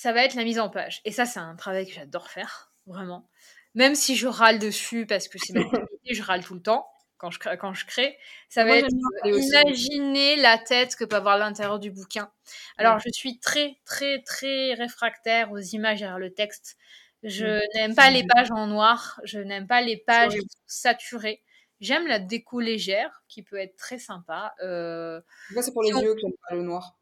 [0.00, 1.02] ça va être la mise en page.
[1.04, 3.28] Et ça, c'est un travail que j'adore faire, vraiment.
[3.74, 6.88] Même si je râle dessus parce que c'est ma activité, je râle tout le temps
[7.18, 8.16] quand je, quand je crée.
[8.48, 8.88] Ça va être
[9.26, 12.32] imaginer la tête que peut avoir l'intérieur du bouquin.
[12.78, 16.78] Alors, je suis très, très, très réfractaire aux images derrière le texte.
[17.22, 17.62] Je mm.
[17.74, 19.20] n'aime pas les pages en noir.
[19.24, 21.42] Je n'aime pas les pages saturées.
[21.80, 24.54] J'aime la déco légère, qui peut être très sympa.
[24.62, 25.20] Euh,
[25.50, 26.96] Moi, c'est pour les yeux que j'aime pas le noir.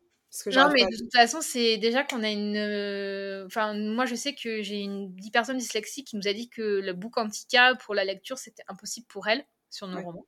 [0.47, 2.57] Non, mais de toute façon, c'est déjà qu'on a une.
[2.57, 6.51] Euh, enfin, moi, je sais que j'ai une dix personnes dyslexiques qui nous a dit
[6.51, 10.26] que le book Antica pour la lecture, c'était impossible pour elle sur nos romans.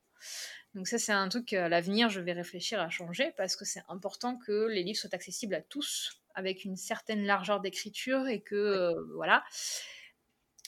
[0.73, 3.83] Donc, ça, c'est un truc à l'avenir, je vais réfléchir à changer parce que c'est
[3.89, 8.55] important que les livres soient accessibles à tous avec une certaine largeur d'écriture et que.
[8.55, 9.43] Euh, voilà.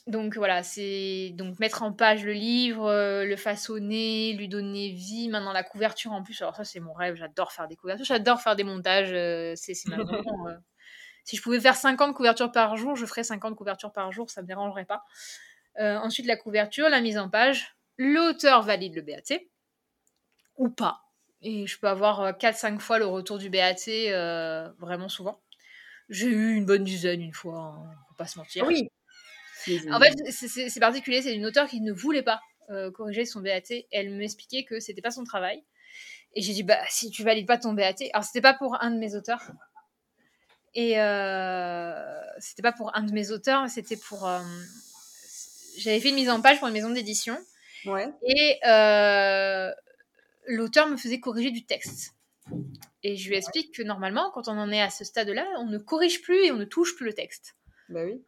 [0.05, 5.29] Donc voilà, c'est donc mettre en page le livre, euh, le façonner, lui donner vie.
[5.29, 8.41] Maintenant la couverture en plus, alors ça c'est mon rêve, j'adore faire des couvertures, j'adore
[8.41, 9.95] faire des montages, euh, c'est ma
[10.49, 10.57] euh.
[11.23, 14.41] Si je pouvais faire 50 couvertures par jour, je ferais 50 couvertures par jour, ça
[14.41, 15.05] me dérangerait pas.
[15.77, 19.39] ensuite la couverture, la mise en page, l'auteur valide le BAT
[20.57, 20.99] ou pas.
[21.41, 23.85] Et je peux avoir 4-5 fois le retour du BAT
[24.79, 25.41] vraiment souvent.
[26.09, 28.65] J'ai eu une bonne dizaine une fois, hein, faut pas se mentir.
[28.67, 28.89] Oui,
[29.91, 33.61] en fait, c'est particulier, c'est une auteure qui ne voulait pas euh, corriger son BAT.
[33.91, 35.63] Elle m'expliquait que c'était pas son travail.
[36.35, 37.95] Et j'ai dit, bah, si tu valides pas ton BAT.
[38.13, 39.51] Alors, c'était pas pour un de mes auteurs.
[40.75, 41.93] Et euh,
[42.39, 44.27] c'était pas pour un de mes auteurs, c'était pour.
[44.27, 44.41] Euh,
[45.77, 47.37] j'avais fait une mise en page pour une maison d'édition.
[47.85, 48.09] Ouais.
[48.23, 48.59] Et
[50.47, 52.15] l'auteur me faisait corriger du texte.
[53.03, 55.77] Et je lui explique que normalement, quand on en est à ce stade-là, on ne
[55.77, 57.55] corrige plus et on ne touche plus le texte.
[57.89, 58.23] Bah oui.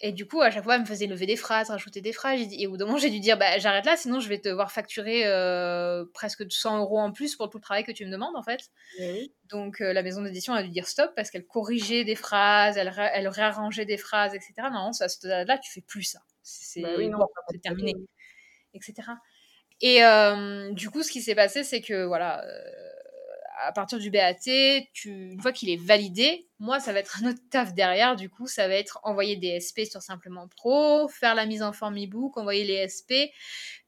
[0.00, 2.40] Et du coup, à chaque fois, elle me faisait lever des phrases, rajouter des phrases.
[2.52, 4.48] Et au bout d'un moment, j'ai dû dire bah, j'arrête là, sinon je vais te
[4.48, 8.10] voir facturer euh, presque 100 euros en plus pour tout le travail que tu me
[8.10, 8.60] demandes, en fait.
[9.44, 12.92] Donc, euh, la maison d'édition a dû dire stop parce qu'elle corrigeait des phrases, elle,
[13.14, 14.52] elle réarrangeait des phrases, etc.
[14.70, 16.20] Non, à ce stade-là, tu fais plus ça.
[16.42, 16.90] C'est bah
[17.62, 17.94] terminé,
[18.74, 19.08] etc.
[19.80, 22.44] Et euh, du coup, ce qui s'est passé, c'est que voilà
[23.64, 24.34] à partir du BAT,
[24.92, 28.16] tu, une fois qu'il est validé, moi, ça va être un autre taf derrière.
[28.16, 31.72] Du coup, ça va être envoyer des SP sur Simplement Pro, faire la mise en
[31.72, 33.32] forme e-book, envoyer les SP,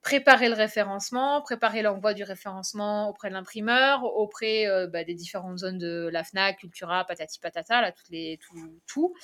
[0.02, 5.58] préparer le référencement, préparer l'envoi du référencement auprès de l'imprimeur, auprès euh, bah, des différentes
[5.58, 8.80] zones de la FNAC, Cultura, patati patata, là, toutes les, tout.
[8.86, 9.14] tout.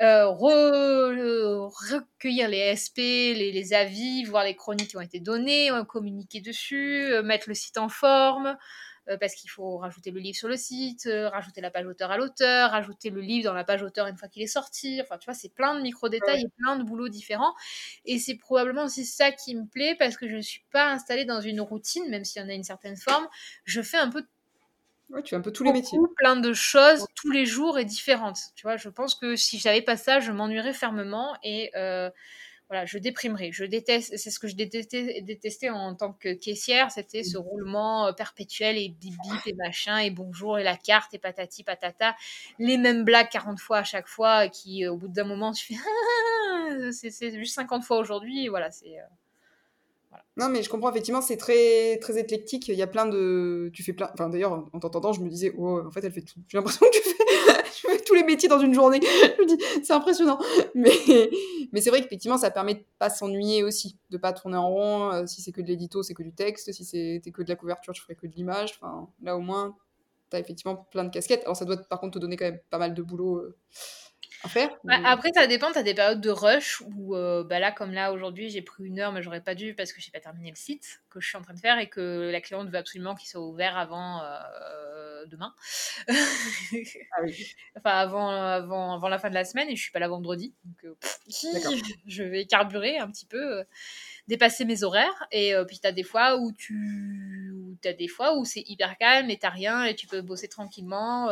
[0.00, 7.12] Euh, recueillir les SP, les, avis, voir les chroniques qui ont été données, communiquer dessus,
[7.12, 8.56] euh, mettre le site en forme.
[9.08, 12.10] Euh, parce qu'il faut rajouter le livre sur le site, euh, rajouter la page auteur
[12.10, 14.98] à l'auteur, rajouter le livre dans la page auteur une fois qu'il est sorti.
[15.02, 17.54] Enfin, tu vois, c'est plein de micro-détails et plein de boulots différents.
[18.06, 21.26] Et c'est probablement aussi ça qui me plaît parce que je ne suis pas installée
[21.26, 23.28] dans une routine, même s'il y en a une certaine forme.
[23.64, 24.24] Je fais un peu
[25.10, 25.98] Ouais, tu fais un peu tous les métiers.
[26.16, 28.38] Plein de choses tous les jours et différentes.
[28.56, 32.10] Tu vois, je pense que si j'avais pas ça, je m'ennuierais fermement et euh,
[32.68, 33.52] voilà, je déprimerai.
[33.52, 38.06] Je déteste, c'est ce que je détestais, détestais en tant que caissière, c'était ce roulement
[38.06, 42.16] euh, perpétuel et bip bip et machin et bonjour et la carte et patati patata,
[42.58, 45.74] les mêmes blagues 40 fois à chaque fois qui euh, au bout d'un moment tu
[45.74, 49.02] fais c'est juste 50 fois aujourd'hui, voilà, c'est euh,
[50.36, 52.68] non, mais je comprends, effectivement, c'est très, très éclectique.
[52.68, 53.70] Il y a plein de.
[53.72, 54.10] Tu fais plein.
[54.12, 56.40] Enfin, d'ailleurs, en t'entendant, je me disais, oh, en fait, elle fait tout.
[56.48, 57.63] J'ai l'impression que tu fais...
[58.06, 59.00] tous les métiers dans une journée.
[59.02, 60.38] je me dis, c'est impressionnant.
[60.74, 60.90] Mais,
[61.80, 65.12] c'est vrai qu'effectivement, ça permet de pas s'ennuyer aussi, de pas tourner en rond.
[65.12, 66.72] Euh, si c'est que de l'édito, c'est que du texte.
[66.72, 68.80] Si c'était que de la couverture, je ferais que de l'image.
[69.22, 69.76] Là, au moins,
[70.30, 71.42] tu as effectivement plein de casquettes.
[71.44, 73.38] Alors, ça doit, par contre, te donner quand même pas mal de boulot.
[73.38, 73.56] Euh,
[74.44, 75.72] à faire bah, Après, ça dépend.
[75.72, 77.14] Tu as des périodes de rush où,
[77.44, 80.00] bah là, comme là, aujourd'hui, j'ai pris une heure, mais j'aurais pas dû parce que
[80.00, 82.40] j'ai pas terminé le site que je suis en train de faire et que la
[82.40, 84.22] cliente veut absolument qu'il soit ouvert avant
[85.26, 85.54] demain.
[86.08, 87.54] ah oui.
[87.76, 90.54] Enfin, avant, avant, avant la fin de la semaine et je suis pas là vendredi.
[90.64, 90.96] Donc,
[92.06, 93.64] je vais carburer un petit peu
[94.28, 95.26] dépasser mes horaires.
[95.32, 99.30] Et puis, tu as des fois où tu as des fois où c'est hyper calme
[99.30, 101.28] et t'as rien et tu peux bosser tranquillement,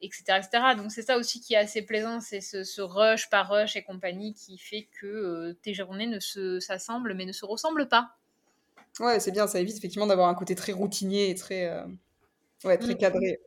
[0.00, 0.74] etc., etc.
[0.76, 4.34] Donc, c'est ça aussi qui est assez plaisant, c'est ce, rush par rush et compagnie
[4.34, 6.18] qui fait que tes journées ne
[6.60, 8.16] s'assemblent mais ne se ressemblent pas.
[8.98, 11.70] Ouais, c'est bien, ça évite effectivement d'avoir un côté très routinier et très,
[12.64, 12.98] ouais, très mmh.
[12.98, 13.40] cadré.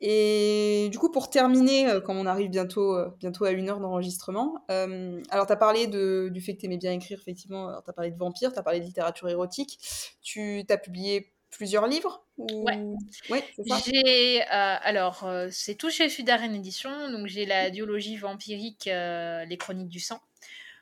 [0.00, 3.80] Et du coup, pour terminer, euh, comme on arrive bientôt, euh, bientôt à une heure
[3.80, 7.70] d'enregistrement, euh, alors tu as parlé de, du fait que tu aimais bien écrire, effectivement,
[7.82, 9.78] tu as parlé de vampires, tu as parlé de littérature érotique,
[10.22, 12.78] tu as publié plusieurs livres Ouais.
[13.28, 13.44] ouais
[13.84, 20.00] j'ai alors c'est tout chez Sudaren Édition, donc j'ai la diologie vampirique, les chroniques du
[20.00, 20.22] sang,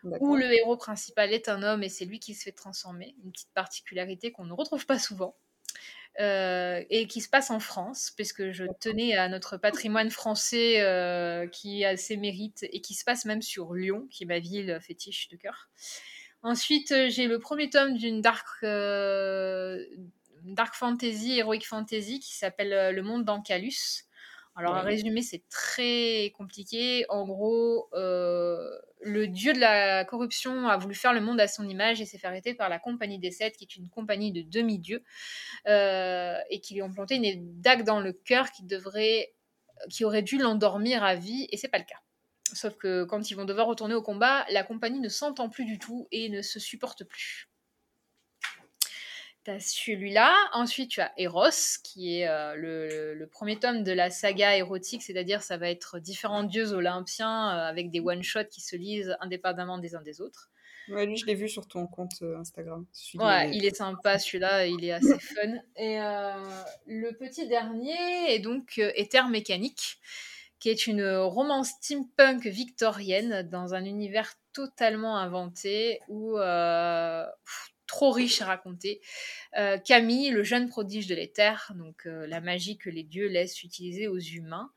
[0.05, 3.17] où le héros principal est un homme et c'est lui qui se fait transformer.
[3.25, 5.35] Une petite particularité qu'on ne retrouve pas souvent.
[6.21, 11.47] Euh, et qui se passe en France, puisque je tenais à notre patrimoine français euh,
[11.47, 14.81] qui a ses mérites et qui se passe même sur Lyon, qui est ma ville
[14.83, 15.69] fétiche de cœur.
[16.43, 18.65] Ensuite, euh, j'ai le premier tome d'une dark,
[20.45, 24.05] dark fantasy, heroic fantasy, qui s'appelle Le Monde d'Ancalus.
[24.57, 27.07] Alors, en résumé, c'est très compliqué.
[27.09, 27.89] En gros,
[29.01, 32.19] le dieu de la corruption a voulu faire le monde à son image et s'est
[32.19, 35.05] fait arrêter par la Compagnie des Sept, qui est une compagnie de demi-dieux,
[35.67, 39.35] euh, et qui lui ont planté une dague dans le cœur qui devrait,
[39.91, 42.01] qui aurait dû l'endormir à vie, et c'est pas le cas.
[42.53, 45.79] Sauf que quand ils vont devoir retourner au combat, la compagnie ne s'entend plus du
[45.79, 47.49] tout et ne se supporte plus
[49.59, 50.35] celui-là.
[50.53, 51.51] Ensuite, tu as Eros,
[51.83, 56.43] qui est euh, le, premier tome de la saga érotique, c'est-à-dire ça va être différents
[56.43, 60.51] dieux olympiens euh, avec des one-shots qui se lisent indépendamment des uns des autres.
[60.89, 62.87] Ouais, lui, je l'ai vu sur ton compte euh, Instagram.
[63.15, 65.55] Ouais, il est sympa celui-là, il est assez fun.
[65.77, 65.99] Et
[66.87, 69.99] le petit dernier est donc Éther Mécanique,
[70.59, 76.39] qui est une romance steampunk victorienne dans un univers totalement inventé où
[77.89, 79.01] trop riche à raconter.
[79.57, 83.65] Euh, Camille, le jeune prodige de l'éther, donc euh, la magie que les dieux laissent
[83.65, 84.71] utiliser aux humains,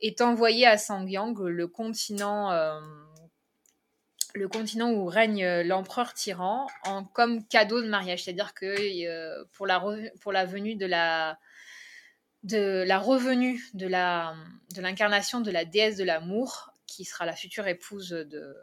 [0.00, 2.78] est envoyé à Sangyang, le continent, euh,
[4.34, 8.22] le continent où règne l'empereur tyran, en, comme cadeau de mariage.
[8.22, 9.82] C'est-à-dire que pour, la
[10.20, 11.40] pour la venue de la
[12.44, 14.36] de la revenue de la
[14.76, 18.56] de l'incarnation de la déesse de l'amour, qui sera la future épouse de,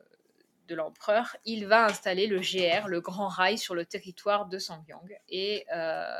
[0.68, 5.18] de l'empereur, il va installer le GR, le Grand Rail, sur le territoire de Sangyang.
[5.30, 6.18] Et euh,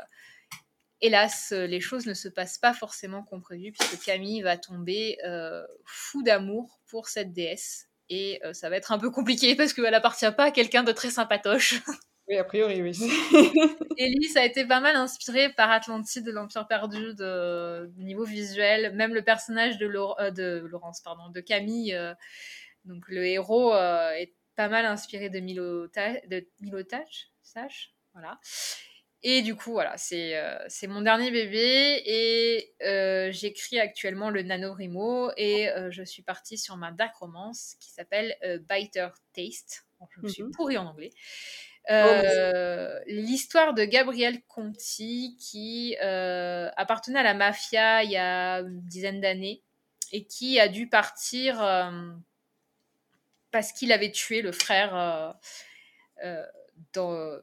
[1.00, 5.64] hélas, les choses ne se passent pas forcément comme prévu, puisque Camille va tomber euh,
[5.84, 7.88] fou d'amour pour cette déesse.
[8.08, 10.92] Et euh, ça va être un peu compliqué parce qu'elle appartient pas à quelqu'un de
[10.92, 11.74] très sympatoche.
[12.28, 12.92] Oui, a priori, oui.
[13.98, 18.94] Ellie, a été pas mal inspiré par Atlantide de l'Empire perdu de, niveau visuel.
[18.96, 19.86] Même le personnage de,
[20.30, 21.96] de Laurence, pardon, de Camille,
[22.86, 28.40] donc le héros est pas mal inspiré de Milotage, sage, voilà.
[29.28, 30.56] Et du coup, voilà, c'est euh,
[30.88, 36.76] mon dernier bébé et euh, j'écris actuellement le NaNoWriMo et euh, je suis partie sur
[36.76, 38.36] ma dark romance qui s'appelle
[38.68, 39.86] Biter Taste.
[40.14, 40.52] je me suis mhm.
[40.52, 41.10] pourrie en anglais.
[41.88, 41.94] Oh,
[43.06, 49.62] l'histoire de Gabriel Conti qui appartenait à la mafia il y a une dizaine d'années
[50.12, 51.60] et qui a dû partir
[53.50, 55.34] parce qu'il avait tué le frère
[56.24, 56.42] euh,
[56.96, 57.40] euh,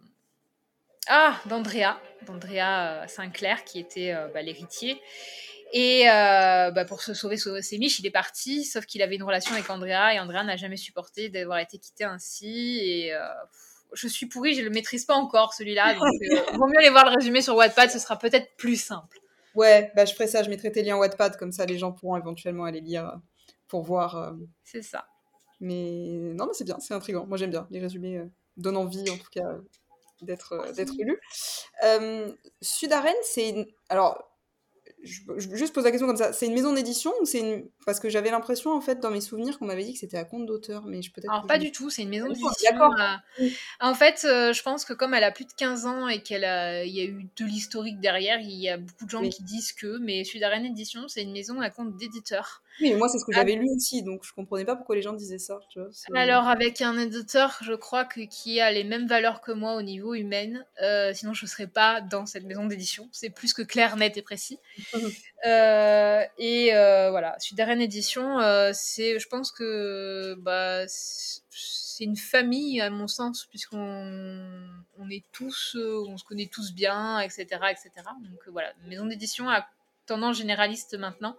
[1.07, 5.01] ah, d'Andrea, d'Andrea euh, Sinclair, qui était bah, l'héritier.
[5.73, 9.53] Et bah, pour se sauver ses miches, il est parti, sauf qu'il avait une relation
[9.53, 12.79] avec Andrea, et Andrea n'a jamais supporté d'avoir été quitté ainsi.
[12.83, 13.13] Et
[13.93, 15.95] je suis pourrie, je ne le maîtrise pas encore, celui-là.
[15.95, 16.03] Donc,
[16.53, 19.17] vaut mieux aller voir le résumé sur Wattpad, ce sera peut-être plus simple.
[19.55, 22.17] Ouais, bah, je ferai ça, je mettrai tes liens Wattpad, comme ça les gens pourront
[22.17, 23.19] éventuellement aller lire
[23.67, 24.35] pour voir.
[24.63, 25.07] C'est ça.
[25.63, 27.25] Mais non, mais c'est bien, c'est intriguant.
[27.25, 27.65] Moi, j'aime bien.
[27.71, 28.25] Les résumés euh,
[28.57, 29.47] donnent envie, en tout cas,
[30.21, 31.17] d'être euh, d'être lus.
[31.85, 32.29] Euh,
[32.61, 33.65] Sudaren, c'est.
[33.87, 34.21] Alors,
[35.03, 36.33] je, je, juste pose la question comme ça.
[36.33, 37.69] C'est une maison d'édition ou c'est une...
[37.85, 40.25] Parce que j'avais l'impression, en fait, dans mes souvenirs, qu'on m'avait dit que c'était à
[40.25, 41.31] compte d'auteur, mais je peut-être.
[41.31, 42.51] Alors, pas du tout, c'est une maison d'édition.
[42.69, 42.93] D'accord.
[43.79, 46.45] En fait, je pense que comme elle a plus de 15 ans et qu'il y
[46.45, 50.25] a eu de l'historique derrière, il y a beaucoup de gens qui disent que, mais
[50.25, 52.63] Sudaren Édition, c'est une maison à compte d'éditeur.
[52.81, 53.37] Oui, mais moi, c'est ce que ah.
[53.37, 55.59] j'avais lu aussi, donc je comprenais pas pourquoi les gens disaient ça.
[55.69, 59.51] Tu vois, Alors, avec un éditeur, je crois que, qui a les mêmes valeurs que
[59.51, 63.07] moi au niveau humain, euh, sinon je ne serais pas dans cette maison d'édition.
[63.11, 64.59] C'est plus que clair, net et précis.
[65.45, 68.37] Euh, et voilà, Sudarienne Édition,
[68.71, 73.77] c'est, je pense que bah, c'est une famille à mon sens, puisqu'on
[74.97, 77.45] on est tous, on se connaît tous bien, etc.
[77.69, 77.91] etc.
[78.21, 79.67] Donc voilà, maison d'édition à
[80.05, 81.35] tendance généraliste maintenant.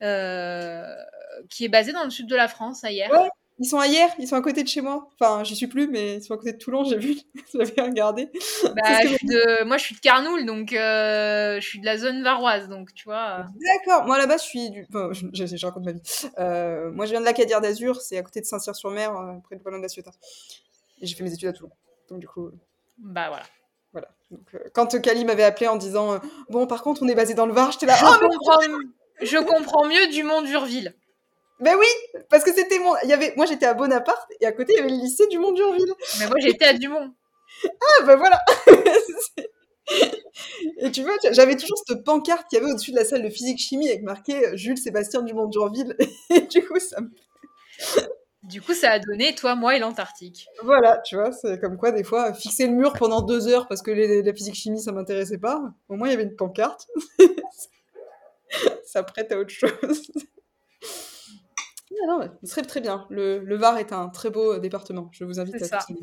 [0.00, 3.30] Qui est basée dans le sud de la France, ailleurs.
[3.60, 5.08] Ils sont ailleurs, ils sont à côté de chez moi.
[5.14, 7.16] Enfin, j'y suis plus, mais ils sont à côté de Toulon, j'ai vu.
[7.54, 8.30] J'avais regardé.
[8.64, 9.64] Bah, de...
[9.64, 13.04] Moi, je suis de Carnoul, donc euh, je suis de la zone varoise, donc tu
[13.04, 13.46] vois.
[13.60, 14.06] D'accord.
[14.06, 14.86] Moi, là-bas, je suis du.
[14.90, 16.02] je, je, raconte ma vie.
[16.38, 19.82] Euh, moi, je viens de l'Acadière d'Azur, c'est à côté de Saint-Cyr-sur-Mer, euh, près de
[19.82, 20.10] la Ciotat.
[21.00, 21.70] Et j'ai fait mes études à Toulon.
[22.08, 22.50] Donc, du coup.
[22.98, 23.44] Bah, voilà.
[23.92, 24.08] Voilà.
[24.32, 26.18] Donc, quand Kali m'avait appelé en disant
[26.48, 27.94] Bon, par contre, on est basé dans le Var, j'étais là.
[27.94, 28.58] Je, oh, comprends...
[29.20, 30.94] je comprends mieux du Mont d'Urville.
[31.60, 31.86] Ben oui,
[32.30, 32.94] parce que c'était mon.
[33.04, 33.32] Il y avait...
[33.36, 35.94] Moi, j'étais à Bonaparte et à côté, il y avait le lycée du Mont-Durville.
[36.18, 37.12] Mais moi, j'étais à Dumont.
[37.64, 38.40] ah, ben voilà
[40.78, 43.28] Et tu vois, j'avais toujours cette pancarte qu'il y avait au-dessus de la salle de
[43.28, 45.96] physique-chimie avec marqué euh, Jules Sébastien Dumont-Durville.
[46.30, 47.10] Et du coup, ça me.
[48.42, 50.48] Du coup, ça a donné toi, moi et l'Antarctique.
[50.62, 53.80] Voilà, tu vois, c'est comme quoi, des fois, fixer le mur pendant deux heures parce
[53.80, 55.62] que la physique-chimie, ça m'intéressait pas.
[55.88, 56.86] Au moins, il y avait une pancarte.
[58.84, 60.10] ça prête à autre chose.
[62.02, 63.06] Ah non, ce serait très bien.
[63.08, 65.08] Le, le, Var est un très beau euh, département.
[65.12, 65.94] Je vous invite à tous.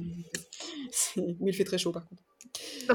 [1.18, 2.24] où il fait très chaud par contre.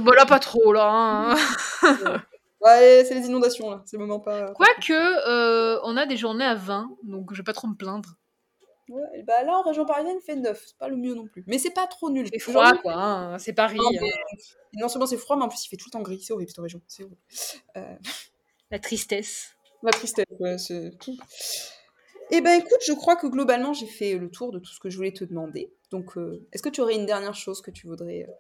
[0.01, 0.89] Bon là pas trop là.
[0.89, 1.35] Hein.
[2.61, 3.83] ouais, c'est les inondations là.
[3.87, 4.51] C'est le moment pas.
[4.53, 8.17] Quoique euh, on a des journées à 20, donc je vais pas trop me plaindre.
[8.89, 11.43] Ouais, bah là en région parisienne il fait 9, c'est pas le mieux non plus.
[11.49, 12.29] Mais c'est pas trop nul.
[12.33, 13.39] C'est froid quoi, hein.
[13.39, 13.79] c'est Paris.
[13.79, 14.39] Non, hein.
[14.75, 16.21] non, seulement c'est froid, mais en plus il fait tout le temps gris.
[16.23, 16.81] C'est horrible cette région.
[16.87, 17.21] C'est horrible.
[17.77, 17.97] Euh...
[18.71, 19.55] La tristesse.
[19.83, 21.17] La tristesse, ouais, c'est tout.
[22.33, 24.91] Eh ben écoute, je crois que globalement j'ai fait le tour de tout ce que
[24.91, 25.71] je voulais te demander.
[25.93, 28.33] Donc, euh, est-ce que tu aurais une dernière chose que tu voudrais, euh,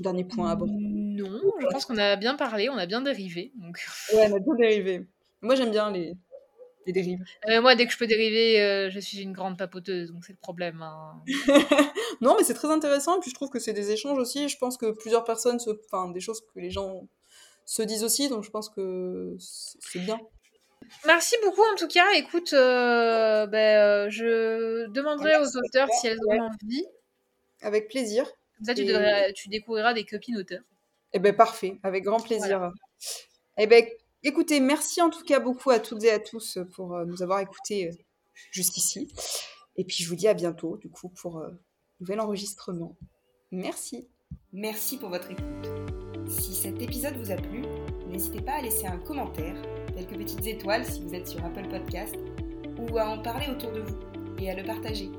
[0.00, 0.74] dernier point à aborder?
[0.76, 3.52] Non, je pense qu'on a bien parlé, on a bien dérivé.
[3.54, 3.78] Donc...
[4.12, 5.06] Ouais, on a bien dérivé.
[5.42, 6.14] Moi j'aime bien les,
[6.86, 7.22] les dérives.
[7.48, 10.38] Euh, moi, dès que je peux dériver, je suis une grande papoteuse, donc c'est le
[10.38, 10.82] problème.
[10.82, 11.22] Hein.
[12.20, 14.48] non, mais c'est très intéressant, et puis je trouve que c'est des échanges aussi.
[14.48, 15.70] Je pense que plusieurs personnes, se...
[15.86, 17.06] enfin, des choses que les gens
[17.64, 20.20] se disent aussi, donc je pense que c'est bien.
[21.06, 22.12] Merci beaucoup en tout cas.
[22.14, 26.84] Écoute, euh, ben, euh, je demanderai aux auteurs si elles ont envie.
[27.62, 28.24] Avec plaisir.
[28.56, 30.62] Comme ça, tu, découvriras des copines auteurs.
[31.12, 32.72] Eh ben parfait, avec grand plaisir.
[33.58, 33.84] Eh ben,
[34.22, 37.40] écoutez, merci en tout cas beaucoup à toutes et à tous pour euh, nous avoir
[37.40, 37.90] écoutés
[38.50, 39.12] jusqu'ici.
[39.76, 41.52] Et puis je vous dis à bientôt du coup pour un
[42.00, 42.96] nouvel enregistrement.
[43.50, 44.08] Merci.
[44.52, 45.89] Merci pour votre écoute.
[46.30, 47.62] Si cet épisode vous a plu,
[48.08, 49.56] n'hésitez pas à laisser un commentaire
[49.96, 52.16] quelques petites étoiles si vous êtes sur Apple Podcast,
[52.78, 53.96] ou à en parler autour de vous
[54.38, 55.10] et à le partager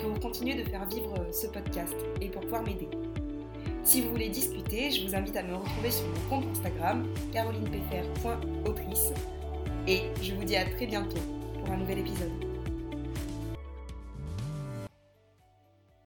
[0.00, 2.88] pour continuer de faire vivre ce podcast et pour pouvoir m'aider.
[3.84, 9.12] Si vous voulez discuter, je vous invite à me retrouver sur mon compte Instagram carolinepfr.autrice
[9.86, 11.20] et je vous dis à très bientôt
[11.60, 12.47] pour un nouvel épisode.